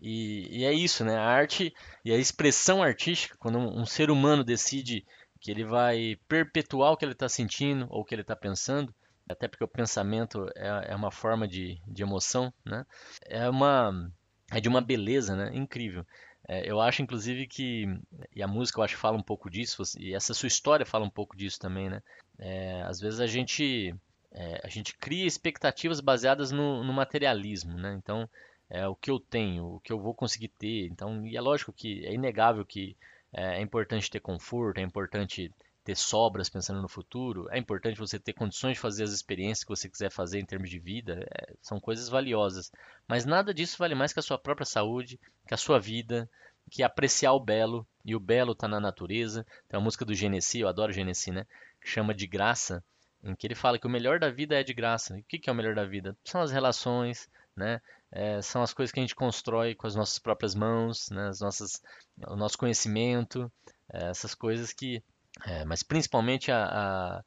E, 0.00 0.60
e, 0.60 0.64
é 0.64 0.72
isso, 0.72 1.04
né? 1.04 1.16
A 1.16 1.24
arte 1.24 1.74
e 2.04 2.12
a 2.12 2.16
expressão 2.16 2.82
artística, 2.82 3.36
quando 3.38 3.58
um, 3.58 3.80
um 3.80 3.86
ser 3.86 4.10
humano 4.10 4.42
decide 4.42 5.04
que 5.40 5.50
ele 5.50 5.64
vai 5.64 6.18
perpetuar 6.26 6.92
o 6.92 6.96
que 6.96 7.04
ele 7.04 7.12
está 7.12 7.28
sentindo 7.28 7.86
ou 7.90 8.00
o 8.00 8.04
que 8.04 8.14
ele 8.14 8.22
está 8.22 8.34
pensando, 8.34 8.94
até 9.28 9.48
porque 9.48 9.64
o 9.64 9.68
pensamento 9.68 10.48
é, 10.54 10.92
é 10.92 10.96
uma 10.96 11.10
forma 11.10 11.46
de, 11.46 11.80
de, 11.86 12.02
emoção, 12.02 12.52
né? 12.64 12.86
É 13.22 13.48
uma 13.48 14.10
é 14.50 14.60
de 14.60 14.68
uma 14.68 14.80
beleza, 14.80 15.36
né? 15.36 15.50
Incrível. 15.54 16.06
É, 16.48 16.70
eu 16.70 16.80
acho, 16.80 17.02
inclusive, 17.02 17.46
que 17.46 17.86
e 18.34 18.42
a 18.42 18.46
música 18.46 18.80
eu 18.80 18.84
acho 18.84 18.96
fala 18.96 19.16
um 19.16 19.22
pouco 19.22 19.50
disso 19.50 19.82
e 19.98 20.14
essa 20.14 20.32
sua 20.32 20.46
história 20.46 20.86
fala 20.86 21.04
um 21.04 21.10
pouco 21.10 21.36
disso 21.36 21.58
também, 21.58 21.90
né? 21.90 22.00
É, 22.38 22.82
às 22.82 23.00
vezes 23.00 23.20
a 23.20 23.26
gente 23.26 23.94
é, 24.36 24.60
a 24.62 24.68
gente 24.68 24.94
cria 24.94 25.26
expectativas 25.26 25.98
baseadas 25.98 26.52
no, 26.52 26.84
no 26.84 26.92
materialismo, 26.92 27.78
né? 27.78 27.94
Então, 27.94 28.28
é, 28.68 28.86
o 28.86 28.94
que 28.94 29.10
eu 29.10 29.18
tenho, 29.18 29.76
o 29.76 29.80
que 29.80 29.90
eu 29.90 29.98
vou 29.98 30.14
conseguir 30.14 30.48
ter. 30.48 30.86
Então, 30.88 31.26
e 31.26 31.36
é 31.36 31.40
lógico 31.40 31.72
que 31.72 32.04
é 32.04 32.12
inegável 32.12 32.64
que 32.64 32.94
é, 33.32 33.58
é 33.58 33.60
importante 33.62 34.10
ter 34.10 34.20
conforto, 34.20 34.78
é 34.78 34.82
importante 34.82 35.50
ter 35.82 35.96
sobras 35.96 36.50
pensando 36.50 36.82
no 36.82 36.88
futuro, 36.88 37.48
é 37.50 37.58
importante 37.58 37.98
você 37.98 38.18
ter 38.18 38.32
condições 38.34 38.74
de 38.74 38.80
fazer 38.80 39.04
as 39.04 39.12
experiências 39.12 39.64
que 39.64 39.70
você 39.70 39.88
quiser 39.88 40.10
fazer 40.10 40.40
em 40.40 40.44
termos 40.44 40.68
de 40.68 40.78
vida, 40.78 41.26
é, 41.30 41.54
são 41.62 41.80
coisas 41.80 42.08
valiosas. 42.08 42.70
Mas 43.08 43.24
nada 43.24 43.54
disso 43.54 43.78
vale 43.78 43.94
mais 43.94 44.12
que 44.12 44.18
a 44.18 44.22
sua 44.22 44.36
própria 44.36 44.66
saúde, 44.66 45.18
que 45.46 45.54
a 45.54 45.56
sua 45.56 45.78
vida, 45.78 46.28
que 46.70 46.82
apreciar 46.82 47.32
o 47.32 47.40
belo, 47.40 47.86
e 48.04 48.14
o 48.14 48.20
belo 48.20 48.52
está 48.52 48.68
na 48.68 48.80
natureza. 48.80 49.46
Tem 49.68 49.78
uma 49.78 49.84
música 49.84 50.04
do 50.04 50.14
Genesi, 50.14 50.60
eu 50.60 50.68
adoro 50.68 50.92
Genesi, 50.92 51.30
né? 51.30 51.46
Que 51.80 51.88
chama 51.88 52.12
de 52.12 52.26
graça 52.26 52.84
em 53.26 53.34
que 53.34 53.46
ele 53.46 53.54
fala 53.54 53.78
que 53.78 53.86
o 53.86 53.90
melhor 53.90 54.18
da 54.18 54.30
vida 54.30 54.58
é 54.58 54.62
de 54.62 54.72
graça. 54.72 55.18
E 55.18 55.20
o 55.20 55.24
que 55.24 55.50
é 55.50 55.52
o 55.52 55.56
melhor 55.56 55.74
da 55.74 55.84
vida? 55.84 56.16
São 56.24 56.40
as 56.40 56.52
relações, 56.52 57.28
né? 57.56 57.80
É, 58.12 58.40
são 58.40 58.62
as 58.62 58.72
coisas 58.72 58.92
que 58.92 59.00
a 59.00 59.02
gente 59.02 59.14
constrói 59.14 59.74
com 59.74 59.86
as 59.86 59.96
nossas 59.96 60.18
próprias 60.18 60.54
mãos, 60.54 61.10
né? 61.10 61.28
as 61.28 61.40
nossas, 61.40 61.82
o 62.28 62.36
nosso 62.36 62.56
conhecimento, 62.56 63.52
é, 63.92 64.10
essas 64.10 64.32
coisas 64.34 64.72
que, 64.72 65.02
é, 65.44 65.64
mas 65.64 65.82
principalmente 65.82 66.52
a, 66.52 66.64
a, 66.64 67.24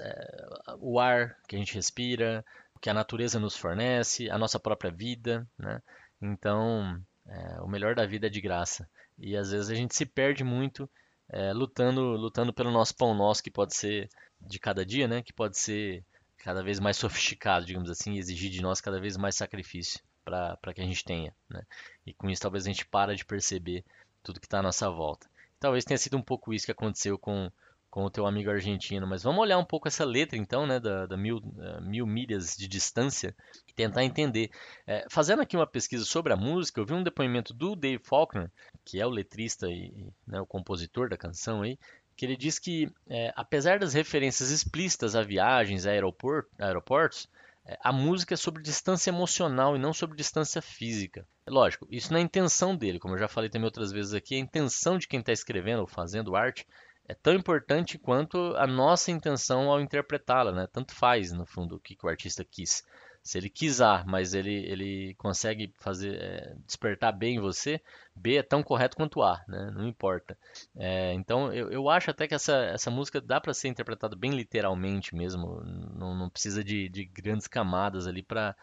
é, 0.00 0.46
o 0.80 0.98
ar 0.98 1.36
que 1.46 1.54
a 1.54 1.58
gente 1.58 1.74
respira, 1.74 2.44
o 2.74 2.80
que 2.80 2.90
a 2.90 2.94
natureza 2.94 3.38
nos 3.38 3.56
fornece, 3.56 4.28
a 4.28 4.36
nossa 4.36 4.58
própria 4.58 4.90
vida, 4.90 5.46
né? 5.56 5.80
Então, 6.20 7.00
é, 7.26 7.60
o 7.60 7.68
melhor 7.68 7.94
da 7.94 8.04
vida 8.04 8.26
é 8.26 8.30
de 8.30 8.40
graça. 8.40 8.88
E 9.16 9.36
às 9.36 9.52
vezes 9.52 9.70
a 9.70 9.74
gente 9.74 9.94
se 9.94 10.04
perde 10.04 10.42
muito 10.42 10.90
é, 11.28 11.52
lutando, 11.52 12.00
lutando 12.16 12.52
pelo 12.52 12.70
nosso 12.70 12.94
pão 12.94 13.14
nosso 13.14 13.42
que 13.42 13.50
pode 13.50 13.74
ser 13.74 14.08
de 14.40 14.58
cada 14.58 14.84
dia, 14.84 15.06
né? 15.06 15.22
Que 15.22 15.32
pode 15.32 15.58
ser 15.58 16.04
cada 16.38 16.62
vez 16.62 16.80
mais 16.80 16.96
sofisticado, 16.96 17.66
digamos 17.66 17.90
assim, 17.90 18.14
e 18.14 18.18
exigir 18.18 18.50
de 18.50 18.62
nós 18.62 18.80
cada 18.80 19.00
vez 19.00 19.16
mais 19.16 19.34
sacrifício 19.36 20.00
para 20.24 20.74
que 20.74 20.80
a 20.80 20.84
gente 20.84 21.04
tenha, 21.04 21.34
né? 21.48 21.62
E 22.06 22.12
com 22.12 22.28
isso 22.28 22.42
talvez 22.42 22.64
a 22.64 22.68
gente 22.68 22.86
para 22.86 23.14
de 23.14 23.24
perceber 23.24 23.84
tudo 24.22 24.40
que 24.40 24.46
está 24.46 24.58
à 24.58 24.62
nossa 24.62 24.90
volta. 24.90 25.28
Talvez 25.58 25.84
tenha 25.84 25.98
sido 25.98 26.16
um 26.16 26.22
pouco 26.22 26.52
isso 26.52 26.66
que 26.66 26.72
aconteceu 26.72 27.18
com, 27.18 27.50
com 27.98 28.04
o 28.04 28.10
teu 28.10 28.26
amigo 28.26 28.48
argentino, 28.48 29.08
mas 29.08 29.24
vamos 29.24 29.40
olhar 29.40 29.58
um 29.58 29.64
pouco 29.64 29.88
essa 29.88 30.04
letra 30.04 30.38
então, 30.38 30.68
né, 30.68 30.78
da, 30.78 31.04
da 31.04 31.16
mil, 31.16 31.38
uh, 31.38 31.82
mil 31.82 32.06
milhas 32.06 32.56
de 32.56 32.68
distância 32.68 33.34
e 33.66 33.72
tentar 33.72 34.04
entender. 34.04 34.52
É, 34.86 35.04
fazendo 35.10 35.42
aqui 35.42 35.56
uma 35.56 35.66
pesquisa 35.66 36.04
sobre 36.04 36.32
a 36.32 36.36
música, 36.36 36.80
eu 36.80 36.86
vi 36.86 36.94
um 36.94 37.02
depoimento 37.02 37.52
do 37.52 37.74
Dave 37.74 38.00
Faulkner, 38.04 38.52
que 38.84 39.00
é 39.00 39.04
o 39.04 39.10
letrista 39.10 39.68
e 39.68 40.12
né, 40.24 40.40
o 40.40 40.46
compositor 40.46 41.08
da 41.08 41.16
canção 41.16 41.62
aí, 41.62 41.76
que 42.16 42.24
ele 42.24 42.36
diz 42.36 42.60
que, 42.60 42.88
é, 43.08 43.32
apesar 43.34 43.80
das 43.80 43.94
referências 43.94 44.52
explícitas 44.52 45.16
a 45.16 45.22
viagens, 45.24 45.84
a 45.84 45.90
aeroport, 45.90 46.46
aeroportos, 46.56 47.28
é, 47.66 47.76
a 47.82 47.92
música 47.92 48.34
é 48.34 48.36
sobre 48.36 48.62
distância 48.62 49.10
emocional 49.10 49.74
e 49.74 49.78
não 49.80 49.92
sobre 49.92 50.16
distância 50.16 50.62
física. 50.62 51.26
Lógico, 51.48 51.84
isso 51.90 52.12
não 52.12 52.18
é 52.20 52.22
a 52.22 52.24
intenção 52.24 52.76
dele, 52.76 53.00
como 53.00 53.14
eu 53.14 53.18
já 53.18 53.26
falei 53.26 53.50
também 53.50 53.64
outras 53.64 53.90
vezes 53.90 54.14
aqui, 54.14 54.36
a 54.36 54.38
intenção 54.38 54.98
de 54.98 55.08
quem 55.08 55.18
está 55.18 55.32
escrevendo 55.32 55.80
ou 55.80 55.86
fazendo 55.88 56.36
arte 56.36 56.64
é 57.08 57.14
tão 57.14 57.32
importante 57.34 57.98
quanto 57.98 58.54
a 58.56 58.66
nossa 58.66 59.10
intenção 59.10 59.70
ao 59.70 59.80
interpretá-la, 59.80 60.52
né? 60.52 60.68
Tanto 60.70 60.94
faz, 60.94 61.32
no 61.32 61.46
fundo, 61.46 61.76
o 61.76 61.80
que, 61.80 61.96
que 61.96 62.04
o 62.04 62.08
artista 62.08 62.44
quis. 62.44 62.84
Se 63.22 63.38
ele 63.38 63.48
quiser, 63.48 64.04
mas 64.06 64.34
ele, 64.34 64.54
ele 64.54 65.14
consegue 65.14 65.72
fazer 65.78 66.16
é, 66.20 66.54
despertar 66.66 67.12
bem 67.12 67.36
em 67.36 67.40
você, 67.40 67.80
B 68.14 68.36
é 68.36 68.42
tão 68.42 68.62
correto 68.62 68.96
quanto 68.96 69.22
A, 69.22 69.42
né? 69.48 69.70
Não 69.74 69.88
importa. 69.88 70.36
É, 70.76 71.14
então 71.14 71.52
eu, 71.52 71.70
eu 71.70 71.88
acho 71.88 72.10
até 72.10 72.28
que 72.28 72.34
essa, 72.34 72.54
essa 72.56 72.90
música 72.90 73.20
dá 73.20 73.40
para 73.40 73.54
ser 73.54 73.68
interpretada 73.68 74.14
bem 74.14 74.32
literalmente 74.32 75.14
mesmo. 75.14 75.62
Não, 75.64 76.14
não 76.14 76.28
precisa 76.28 76.62
de, 76.62 76.88
de 76.88 77.06
grandes 77.06 77.46
camadas 77.46 78.06
ali 78.06 78.22
para 78.22 78.54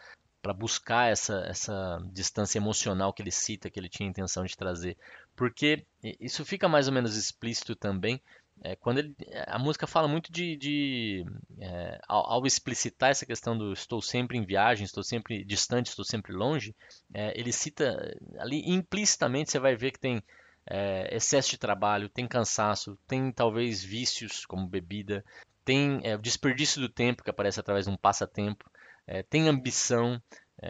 para 0.46 0.52
buscar 0.52 1.10
essa, 1.10 1.44
essa 1.48 1.98
distância 2.12 2.56
emocional 2.56 3.12
que 3.12 3.20
ele 3.20 3.32
cita, 3.32 3.68
que 3.68 3.80
ele 3.80 3.88
tinha 3.88 4.08
intenção 4.08 4.44
de 4.44 4.56
trazer. 4.56 4.96
Porque 5.36 5.86
isso 6.18 6.44
fica 6.44 6.68
mais 6.68 6.88
ou 6.88 6.94
menos 6.94 7.16
explícito 7.16 7.76
também 7.76 8.20
é, 8.62 8.74
quando 8.74 8.98
ele, 8.98 9.14
a 9.46 9.58
música 9.58 9.86
fala 9.86 10.08
muito 10.08 10.32
de, 10.32 10.56
de 10.56 11.26
é, 11.60 11.98
ao, 12.08 12.32
ao, 12.32 12.46
explicitar 12.46 13.10
essa 13.10 13.26
questão 13.26 13.56
do 13.56 13.72
estou 13.72 14.00
sempre 14.00 14.38
em 14.38 14.44
viagem, 14.44 14.84
estou 14.84 15.02
sempre 15.02 15.44
distante, 15.44 15.88
estou 15.88 16.04
sempre 16.04 16.32
longe, 16.32 16.74
é, 17.12 17.38
ele 17.38 17.52
cita 17.52 18.16
ali 18.38 18.62
implicitamente 18.66 19.50
você 19.50 19.58
vai 19.58 19.76
ver 19.76 19.92
que 19.92 20.00
tem 20.00 20.22
é, 20.66 21.14
excesso 21.14 21.50
de 21.50 21.58
trabalho, 21.58 22.08
tem 22.08 22.26
cansaço, 22.26 22.98
tem 23.06 23.30
talvez 23.30 23.84
vícios 23.84 24.46
como 24.46 24.66
bebida, 24.66 25.24
tem 25.64 26.00
é, 26.02 26.16
desperdício 26.16 26.80
do 26.80 26.88
tempo 26.88 27.22
que 27.22 27.30
aparece 27.30 27.60
através 27.60 27.84
de 27.84 27.92
um 27.92 27.96
passatempo, 27.96 28.64
é, 29.06 29.22
tem 29.22 29.48
ambição 29.48 30.20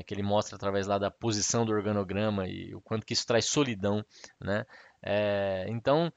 que 0.04 0.12
ele 0.12 0.22
mostra 0.22 0.56
através 0.56 0.86
lá 0.86 0.98
da 0.98 1.10
posição 1.10 1.64
do 1.64 1.72
organograma 1.72 2.46
e 2.46 2.74
o 2.74 2.80
quanto 2.80 3.06
que 3.06 3.12
isso 3.12 3.26
traz 3.26 3.46
solidão, 3.46 4.04
né? 4.40 4.66
então 5.68 6.12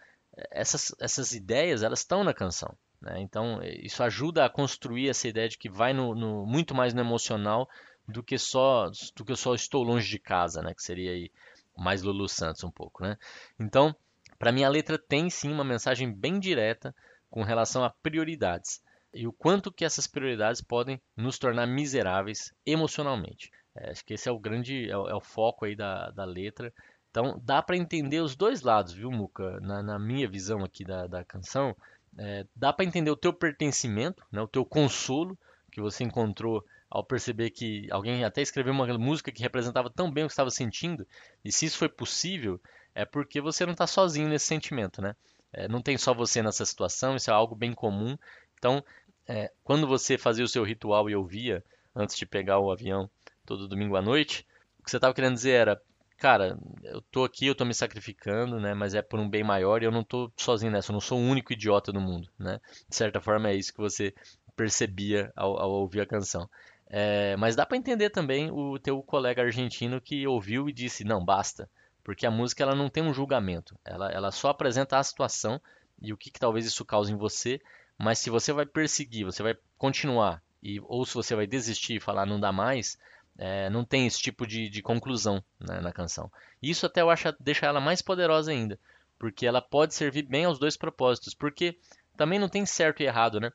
essas, 0.50 0.96
essas 1.00 1.34
ideias 1.34 1.84
elas 1.84 2.00
estão 2.00 2.24
na 2.24 2.34
canção. 2.34 2.76
Né? 3.02 3.20
Então 3.20 3.62
isso 3.64 4.04
ajuda 4.04 4.46
a 4.46 4.50
construir 4.50 5.10
essa 5.10 5.28
ideia 5.28 5.48
de 5.48 5.58
que 5.58 5.70
vai 5.70 5.94
no, 5.94 6.14
no, 6.14 6.46
muito 6.46 6.76
mais 6.76 6.94
no 6.94 7.02
emocional 7.02 7.70
do 8.08 8.24
que 8.24 8.38
só 8.38 8.90
do 9.16 9.24
que 9.24 9.36
só 9.36 9.54
estou 9.54 9.84
longe 9.84 10.10
de 10.10 10.20
casa, 10.20 10.62
né? 10.62 10.74
Que 10.74 10.82
seria 10.82 11.12
aí 11.12 11.32
mais 11.78 12.02
Lulu 12.02 12.28
Santos 12.28 12.64
um 12.64 12.72
pouco, 12.72 13.04
né? 13.04 13.18
Então, 13.60 13.96
para 14.38 14.52
mim 14.52 14.64
a 14.64 14.70
letra 14.70 14.98
tem 14.98 15.30
sim 15.30 15.52
uma 15.52 15.64
mensagem 15.64 16.12
bem 16.12 16.40
direta 16.40 16.94
com 17.30 17.44
relação 17.44 17.84
a 17.84 17.90
prioridades 17.90 18.82
e 19.14 19.28
o 19.28 19.34
quanto 19.34 19.72
que 19.72 19.86
essas 19.86 20.08
prioridades 20.08 20.62
podem 20.62 21.02
nos 21.16 21.40
tornar 21.40 21.66
miseráveis 21.68 22.54
emocionalmente. 22.66 23.52
É, 23.76 23.92
acho 23.92 24.04
que 24.04 24.14
esse 24.14 24.28
é 24.28 24.32
o 24.32 24.40
grande 24.40 24.90
é 24.90 24.94
é 24.94 25.16
o 25.16 25.22
foco 25.22 25.66
aí 25.66 25.76
da, 25.76 26.10
da 26.12 26.26
letra 26.26 26.74
então 27.10 27.40
dá 27.44 27.62
para 27.62 27.78
entender 27.78 28.22
os 28.22 28.36
dois 28.36 28.62
lados, 28.62 28.94
viu, 28.94 29.12
Muca? 29.12 29.60
Na, 29.62 29.82
na 29.82 30.00
minha 30.00 30.28
visão 30.28 30.64
aqui 30.64 30.84
da, 30.84 31.08
da 31.08 31.24
canção, 31.24 31.76
é, 32.18 32.46
dá 32.56 32.72
para 32.72 32.86
entender 32.86 33.10
o 33.10 33.16
teu 33.16 33.34
pertencimento, 33.34 34.24
né, 34.32 34.42
o 34.42 34.48
teu 34.48 34.66
consolo 34.66 35.38
que 35.72 35.82
você 35.82 36.04
encontrou 36.04 36.64
ao 36.90 37.04
perceber 37.04 37.52
que 37.52 37.88
alguém 37.92 38.24
até 38.24 38.42
escreveu 38.42 38.74
uma 38.74 38.86
música 38.98 39.32
que 39.32 39.42
representava 39.42 39.90
tão 39.90 40.12
bem 40.12 40.24
o 40.24 40.28
que 40.28 40.34
estava 40.34 40.50
sentindo, 40.50 41.06
e 41.46 41.52
se 41.52 41.66
isso 41.66 41.78
foi 41.78 41.90
possível, 41.90 42.60
é 42.96 43.06
porque 43.06 43.40
você 43.40 43.66
não 43.66 43.74
está 43.74 43.86
sozinho 43.86 44.28
nesse 44.28 44.46
sentimento, 44.46 45.02
né? 45.02 45.16
É, 45.54 45.68
não 45.68 45.82
tem 45.82 45.98
só 45.98 46.14
você 46.14 46.42
nessa 46.42 46.66
situação, 46.66 47.16
isso 47.16 47.30
é 47.30 47.34
algo 47.34 47.56
bem 47.56 47.74
comum. 47.74 48.18
Então, 48.58 48.84
é, 49.28 49.52
quando 49.64 49.88
você 49.88 50.18
fazia 50.18 50.44
o 50.44 50.48
seu 50.48 50.64
ritual 50.64 51.10
e 51.10 51.16
ouvia, 51.16 51.64
antes 51.96 52.16
de 52.16 52.26
pegar 52.26 52.60
o 52.60 52.72
avião 52.72 53.10
todo 53.50 53.68
domingo 53.68 53.96
à 53.96 54.02
noite, 54.02 54.46
o 54.80 54.84
que 54.84 54.92
você 54.92 54.98
estava 54.98 55.14
querendo 55.14 55.34
dizer 55.34 55.52
era: 55.52 55.82
cara, 56.18 56.56
eu 56.84 57.02
tô 57.02 57.24
aqui, 57.24 57.48
eu 57.48 57.56
tô 57.56 57.66
me 57.66 57.74
sacrificando, 57.74 58.60
né? 58.60 58.76
Mas 58.76 58.94
é 58.94 59.02
por 59.02 59.20
um 59.20 59.28
bem 59.28 59.44
maior 59.44 59.82
e 59.82 59.86
eu 59.86 59.92
não 59.92 60.04
tô 60.04 60.32
sozinho 60.38 60.72
nessa, 60.72 60.92
eu 60.92 60.94
não 60.94 61.02
sou 61.02 61.20
o 61.20 61.24
único 61.24 61.52
idiota 61.52 61.92
do 61.92 62.00
mundo, 62.00 62.30
né? 62.38 62.62
De 62.88 62.96
certa 62.96 63.20
forma 63.20 63.50
é 63.50 63.56
isso 63.56 63.74
que 63.74 63.80
você 63.80 64.14
percebia 64.56 65.32
ao, 65.36 65.58
ao 65.60 65.72
ouvir 65.72 66.02
a 66.02 66.06
canção. 66.06 66.48
É, 66.92 67.36
mas 67.38 67.56
dá 67.56 67.66
para 67.66 67.78
entender 67.78 68.10
também 68.12 68.52
o 68.52 68.78
teu 68.78 69.02
colega 69.02 69.42
argentino 69.42 70.02
que 70.02 70.28
ouviu 70.28 70.70
e 70.70 70.74
disse, 70.74 71.04
não, 71.04 71.24
basta. 71.24 71.70
Porque 72.04 72.26
a 72.26 72.32
música 72.32 72.64
ela 72.64 72.76
não 72.76 72.90
tem 72.90 73.04
um 73.04 73.14
julgamento, 73.14 73.78
ela, 73.86 74.12
ela 74.12 74.32
só 74.32 74.50
apresenta 74.50 74.98
a 74.98 75.04
situação 75.04 75.62
e 76.02 76.12
o 76.12 76.18
que, 76.18 76.32
que 76.32 76.40
talvez 76.40 76.66
isso 76.66 76.86
cause 76.86 77.12
em 77.12 77.18
você, 77.18 77.62
mas 77.98 78.20
se 78.20 78.30
você 78.30 78.52
vai 78.52 78.66
perseguir, 78.66 79.26
você 79.26 79.44
vai 79.44 79.56
continuar, 79.78 80.42
e, 80.64 80.80
ou 80.82 81.06
se 81.06 81.14
você 81.14 81.36
vai 81.36 81.46
desistir 81.46 81.96
e 81.96 82.00
falar 82.00 82.26
não 82.26 82.40
dá 82.40 82.52
mais, 82.52 82.98
é, 83.40 83.70
não 83.70 83.86
tem 83.86 84.06
esse 84.06 84.20
tipo 84.22 84.46
de, 84.46 84.70
de 84.70 84.82
conclusão 84.82 85.42
né, 85.60 85.80
na 85.80 85.94
canção. 85.94 86.30
Isso 86.62 86.86
até 86.86 87.02
eu 87.02 87.10
acho 87.10 87.34
deixa 87.40 87.66
ela 87.66 87.80
mais 87.80 88.02
poderosa 88.02 88.52
ainda, 88.52 88.78
porque 89.18 89.48
ela 89.48 89.62
pode 89.62 89.96
servir 89.96 90.24
bem 90.24 90.44
aos 90.44 90.60
dois 90.60 90.76
propósitos, 90.76 91.34
porque 91.34 91.80
também 92.18 92.38
não 92.38 92.50
tem 92.50 92.66
certo 92.66 93.02
e 93.02 93.06
errado, 93.06 93.40
né? 93.40 93.52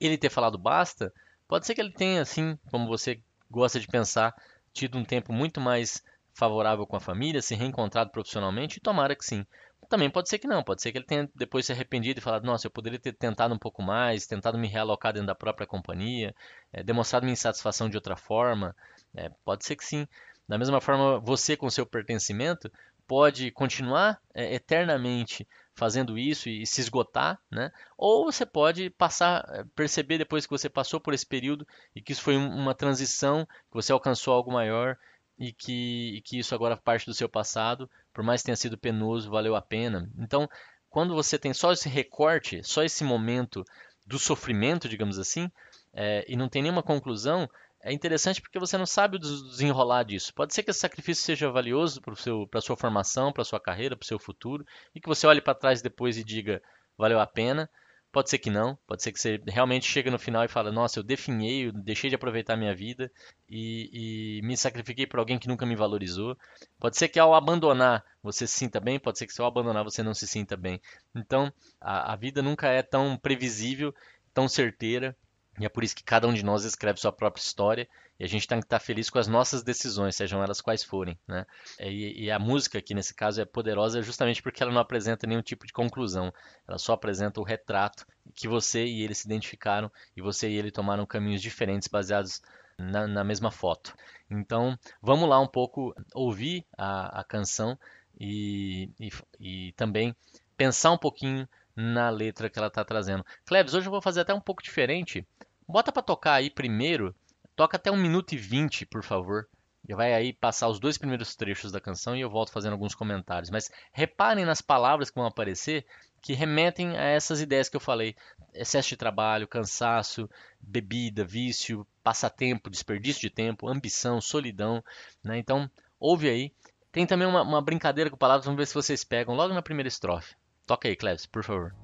Ele 0.00 0.18
ter 0.18 0.28
falado 0.28 0.58
basta, 0.58 1.12
pode 1.46 1.66
ser 1.66 1.74
que 1.76 1.80
ele 1.80 1.92
tenha, 1.92 2.20
assim, 2.20 2.58
como 2.70 2.88
você 2.88 3.22
gosta 3.48 3.78
de 3.78 3.86
pensar, 3.86 4.34
tido 4.72 4.98
um 4.98 5.04
tempo 5.04 5.32
muito 5.32 5.60
mais 5.60 6.02
favorável 6.34 6.86
com 6.86 6.96
a 6.96 7.00
família, 7.00 7.40
se 7.40 7.54
reencontrado 7.54 8.10
profissionalmente, 8.10 8.78
e 8.78 8.80
tomara 8.80 9.14
que 9.14 9.24
sim. 9.24 9.46
Também 9.88 10.10
pode 10.10 10.28
ser 10.28 10.38
que 10.38 10.46
não, 10.46 10.62
pode 10.62 10.82
ser 10.82 10.92
que 10.92 10.98
ele 10.98 11.06
tenha 11.06 11.30
depois 11.34 11.64
se 11.64 11.72
arrependido 11.72 12.18
e 12.18 12.22
falado, 12.22 12.44
nossa, 12.44 12.66
eu 12.66 12.70
poderia 12.70 12.98
ter 12.98 13.12
tentado 13.12 13.54
um 13.54 13.58
pouco 13.58 13.82
mais, 13.82 14.26
tentado 14.26 14.58
me 14.58 14.68
realocar 14.68 15.12
dentro 15.12 15.28
da 15.28 15.34
própria 15.34 15.66
companhia, 15.66 16.34
é, 16.72 16.82
demonstrado 16.82 17.24
minha 17.24 17.32
insatisfação 17.32 17.88
de 17.88 17.96
outra 17.96 18.14
forma. 18.14 18.76
É, 19.14 19.30
pode 19.44 19.64
ser 19.64 19.76
que 19.76 19.84
sim. 19.84 20.06
Da 20.48 20.56
mesma 20.58 20.80
forma, 20.80 21.18
você 21.18 21.56
com 21.56 21.68
seu 21.68 21.84
pertencimento 21.84 22.70
pode 23.06 23.50
continuar 23.50 24.20
é, 24.34 24.54
eternamente 24.54 25.46
fazendo 25.74 26.18
isso 26.18 26.48
e, 26.48 26.62
e, 26.62 26.66
se 26.66 26.80
esgotar, 26.80 27.40
né? 27.50 27.70
Ou 27.96 28.24
você 28.24 28.44
pode 28.44 28.90
passar, 28.90 29.44
é, 29.50 29.64
perceber 29.74 30.18
depois 30.18 30.44
que 30.44 30.50
você 30.50 30.68
passou 30.68 31.00
por 31.00 31.14
esse 31.14 31.24
período 31.24 31.66
e 31.94 32.02
que 32.02 32.12
isso 32.12 32.22
foi 32.22 32.36
um, 32.36 32.48
uma 32.48 32.74
transição, 32.74 33.46
que 33.46 33.74
você 33.74 33.92
alcançou 33.92 34.34
algo 34.34 34.52
maior 34.52 34.96
e 35.38 35.52
que, 35.52 36.16
e 36.16 36.20
que 36.20 36.38
isso 36.38 36.54
agora 36.54 36.76
parte 36.76 37.06
do 37.06 37.14
seu 37.14 37.28
passado, 37.28 37.88
por 38.12 38.24
mais 38.24 38.42
que 38.42 38.46
tenha 38.46 38.56
sido 38.56 38.76
penoso, 38.76 39.30
valeu 39.30 39.54
a 39.54 39.62
pena. 39.62 40.10
Então, 40.18 40.48
quando 40.90 41.14
você 41.14 41.38
tem 41.38 41.54
só 41.54 41.72
esse 41.72 41.88
recorte, 41.88 42.62
só 42.64 42.82
esse 42.82 43.04
momento 43.04 43.64
do 44.04 44.18
sofrimento, 44.18 44.88
digamos 44.88 45.18
assim, 45.18 45.50
é, 45.92 46.24
e 46.28 46.36
não 46.36 46.48
tem 46.48 46.62
nenhuma 46.62 46.82
conclusão, 46.82 47.48
é 47.82 47.92
interessante 47.92 48.40
porque 48.40 48.58
você 48.58 48.76
não 48.76 48.86
sabe 48.86 49.16
o 49.16 49.20
desenrolar 49.20 50.02
disso. 50.02 50.34
Pode 50.34 50.52
ser 50.52 50.62
que 50.62 50.70
esse 50.70 50.80
sacrifício 50.80 51.24
seja 51.24 51.50
valioso 51.50 52.00
para 52.00 52.58
a 52.58 52.62
sua 52.62 52.76
formação, 52.76 53.32
para 53.32 53.42
a 53.42 53.44
sua 53.44 53.60
carreira, 53.60 53.96
para 53.96 54.04
o 54.04 54.06
seu 54.06 54.18
futuro, 54.18 54.66
e 54.94 55.00
que 55.00 55.08
você 55.08 55.26
olhe 55.26 55.40
para 55.40 55.54
trás 55.54 55.80
depois 55.80 56.18
e 56.18 56.24
diga, 56.24 56.62
valeu 56.96 57.20
a 57.20 57.26
pena. 57.26 57.70
Pode 58.10 58.30
ser 58.30 58.38
que 58.38 58.48
não, 58.48 58.76
pode 58.86 59.02
ser 59.02 59.12
que 59.12 59.20
você 59.20 59.38
realmente 59.46 59.86
chegue 59.86 60.10
no 60.10 60.18
final 60.18 60.42
e 60.42 60.48
fale, 60.48 60.70
nossa, 60.70 60.98
eu 60.98 61.02
definhei, 61.02 61.66
eu 61.66 61.72
deixei 61.72 62.08
de 62.08 62.16
aproveitar 62.16 62.56
minha 62.56 62.74
vida 62.74 63.12
e, 63.48 64.38
e 64.38 64.42
me 64.42 64.56
sacrifiquei 64.56 65.06
por 65.06 65.18
alguém 65.18 65.38
que 65.38 65.46
nunca 65.46 65.66
me 65.66 65.76
valorizou. 65.76 66.36
Pode 66.80 66.96
ser 66.96 67.08
que 67.08 67.20
ao 67.20 67.34
abandonar 67.34 68.02
você 68.22 68.46
se 68.46 68.54
sinta 68.54 68.80
bem, 68.80 68.98
pode 68.98 69.18
ser 69.18 69.26
que 69.26 69.32
se 69.34 69.42
ao 69.42 69.46
abandonar 69.46 69.84
você 69.84 70.02
não 70.02 70.14
se 70.14 70.26
sinta 70.26 70.56
bem. 70.56 70.80
Então, 71.14 71.52
a, 71.78 72.14
a 72.14 72.16
vida 72.16 72.40
nunca 72.40 72.68
é 72.68 72.82
tão 72.82 73.14
previsível, 73.18 73.94
tão 74.32 74.48
certeira, 74.48 75.14
e 75.58 75.64
é 75.64 75.68
por 75.68 75.82
isso 75.82 75.96
que 75.96 76.04
cada 76.04 76.26
um 76.26 76.32
de 76.32 76.44
nós 76.44 76.64
escreve 76.64 77.00
sua 77.00 77.12
própria 77.12 77.40
história 77.40 77.88
e 78.18 78.24
a 78.24 78.28
gente 78.28 78.46
tem 78.46 78.58
que 78.58 78.66
estar 78.66 78.78
feliz 78.78 79.10
com 79.10 79.18
as 79.18 79.26
nossas 79.26 79.62
decisões, 79.62 80.16
sejam 80.16 80.42
elas 80.42 80.60
quais 80.60 80.84
forem. 80.84 81.18
Né? 81.26 81.46
E, 81.80 82.24
e, 82.24 82.30
a 82.30 82.38
música 82.38 82.78
aqui 82.78 82.94
nesse 82.94 83.14
caso 83.14 83.40
é 83.40 83.44
poderosa 83.44 84.02
justamente 84.02 84.42
porque 84.42 84.62
ela 84.62 84.72
não 84.72 84.80
apresenta 84.80 85.26
nenhum 85.26 85.42
tipo 85.42 85.66
de 85.66 85.72
conclusão, 85.72 86.32
ela 86.66 86.78
só 86.78 86.92
apresenta 86.92 87.40
o 87.40 87.44
retrato 87.44 88.06
que 88.34 88.46
você 88.46 88.84
e 88.84 89.02
ele 89.02 89.14
se 89.14 89.26
identificaram 89.26 89.90
e 90.16 90.22
você 90.22 90.48
e 90.48 90.56
ele 90.56 90.70
tomaram 90.70 91.06
caminhos 91.06 91.42
diferentes 91.42 91.88
baseados 91.88 92.40
na, 92.78 93.06
na 93.06 93.24
mesma 93.24 93.50
foto. 93.50 93.94
Então 94.30 94.78
vamos 95.02 95.28
lá 95.28 95.40
um 95.40 95.48
pouco 95.48 95.94
ouvir 96.14 96.64
a, 96.76 97.20
a 97.20 97.24
canção 97.24 97.78
e, 98.20 98.90
e, 99.00 99.10
e 99.40 99.72
também 99.72 100.14
pensar 100.56 100.90
um 100.90 100.98
pouquinho 100.98 101.48
na 101.74 102.10
letra 102.10 102.50
que 102.50 102.58
ela 102.58 102.66
está 102.66 102.84
trazendo. 102.84 103.24
Klebs, 103.46 103.72
hoje 103.72 103.86
eu 103.86 103.92
vou 103.92 104.02
fazer 104.02 104.20
até 104.20 104.34
um 104.34 104.40
pouco 104.40 104.62
diferente. 104.62 105.24
Bota 105.68 105.92
para 105.92 106.02
tocar 106.02 106.34
aí 106.34 106.48
primeiro, 106.48 107.14
toca 107.54 107.76
até 107.76 107.90
1 107.90 107.96
minuto 107.96 108.32
e 108.32 108.38
20, 108.38 108.86
por 108.86 109.04
favor. 109.04 109.46
E 109.86 109.94
vai 109.94 110.12
aí 110.14 110.32
passar 110.32 110.68
os 110.68 110.80
dois 110.80 110.98
primeiros 110.98 111.36
trechos 111.36 111.70
da 111.70 111.80
canção 111.80 112.16
e 112.16 112.20
eu 112.20 112.30
volto 112.30 112.52
fazendo 112.52 112.72
alguns 112.72 112.94
comentários. 112.94 113.50
Mas 113.50 113.70
reparem 113.92 114.44
nas 114.44 114.60
palavras 114.60 115.10
que 115.10 115.16
vão 115.16 115.26
aparecer 115.26 115.84
que 116.20 116.32
remetem 116.32 116.96
a 116.96 117.04
essas 117.04 117.40
ideias 117.40 117.68
que 117.68 117.76
eu 117.76 117.80
falei: 117.80 118.16
excesso 118.54 118.88
de 118.88 118.96
trabalho, 118.96 119.48
cansaço, 119.48 120.28
bebida, 120.60 121.24
vício, 121.24 121.86
passatempo, 122.02 122.70
desperdício 122.70 123.20
de 123.20 123.30
tempo, 123.30 123.68
ambição, 123.68 124.20
solidão. 124.20 124.82
Né? 125.22 125.38
Então, 125.38 125.70
ouve 125.98 126.28
aí. 126.28 126.52
Tem 126.90 127.06
também 127.06 127.28
uma, 127.28 127.42
uma 127.42 127.62
brincadeira 127.62 128.10
com 128.10 128.16
palavras, 128.16 128.46
vamos 128.46 128.58
ver 128.58 128.66
se 128.66 128.74
vocês 128.74 129.04
pegam 129.04 129.34
logo 129.34 129.54
na 129.54 129.62
primeira 129.62 129.88
estrofe. 129.88 130.34
Toca 130.66 130.88
aí, 130.88 130.96
Cleves, 130.96 131.26
por 131.26 131.44
favor. 131.44 131.74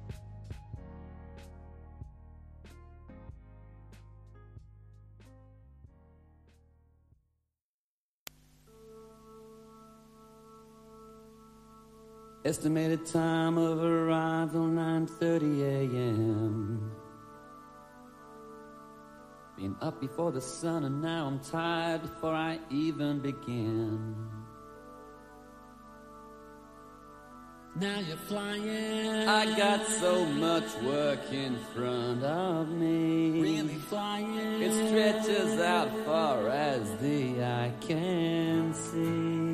Estimated 12.45 13.07
time 13.07 13.57
of 13.57 13.81
arrival 13.83 14.67
9:30 14.67 15.61
a.m. 15.63 16.91
Been 19.57 19.75
up 19.81 19.99
before 19.99 20.31
the 20.31 20.41
sun 20.41 20.83
and 20.83 21.01
now 21.01 21.25
I'm 21.25 21.39
tired 21.39 22.03
before 22.03 22.35
I 22.35 22.59
even 22.69 23.19
begin. 23.19 24.15
Now 27.77 27.99
you're 28.07 28.25
flying. 28.29 29.27
I 29.27 29.57
got 29.57 29.83
so 29.87 30.23
much 30.25 30.69
work 30.83 31.25
in 31.31 31.57
front 31.73 32.23
of 32.23 32.69
me. 32.69 33.41
Really 33.41 33.79
flying. 33.89 34.61
It 34.61 34.73
stretches 34.87 35.59
out 35.59 35.89
far 36.05 36.47
as 36.49 36.95
the 36.97 37.43
eye 37.43 37.73
can 37.81 38.71
see. 38.71 39.44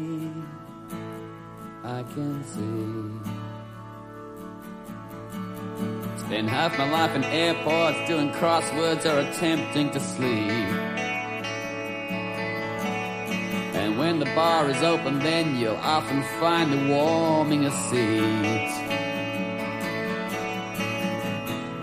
I 1.91 2.04
can 2.04 2.41
see. 2.45 2.95
Spend 6.25 6.49
half 6.49 6.77
my 6.77 6.89
life 6.89 7.13
in 7.17 7.23
airports 7.25 8.08
doing 8.08 8.32
crosswords 8.32 9.04
or 9.06 9.19
attempting 9.19 9.91
to 9.91 9.99
sleep. 9.99 10.69
And 13.75 13.99
when 13.99 14.19
the 14.19 14.25
bar 14.27 14.69
is 14.69 14.82
open, 14.82 15.19
then 15.19 15.58
you'll 15.58 15.75
often 15.75 16.23
find 16.39 16.71
me 16.71 16.89
warming 16.93 17.65
a 17.65 17.71
seat. 17.89 18.71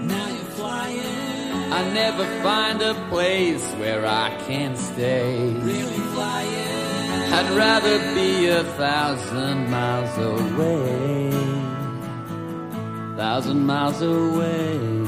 Now 0.06 0.28
you're 0.28 0.52
flying. 0.56 1.72
I 1.72 1.92
never 1.92 2.24
find 2.42 2.80
a 2.80 2.94
place 3.10 3.66
where 3.74 4.06
I 4.06 4.34
can 4.46 4.74
stay. 4.74 5.52
Really 5.52 5.98
flying. 6.14 6.77
I'd 7.30 7.50
rather 7.56 7.98
be 8.14 8.48
a 8.48 8.64
thousand 8.64 9.70
miles 9.70 10.18
away. 10.18 11.30
Thousand 13.16 13.66
miles 13.66 14.00
away. 14.02 14.98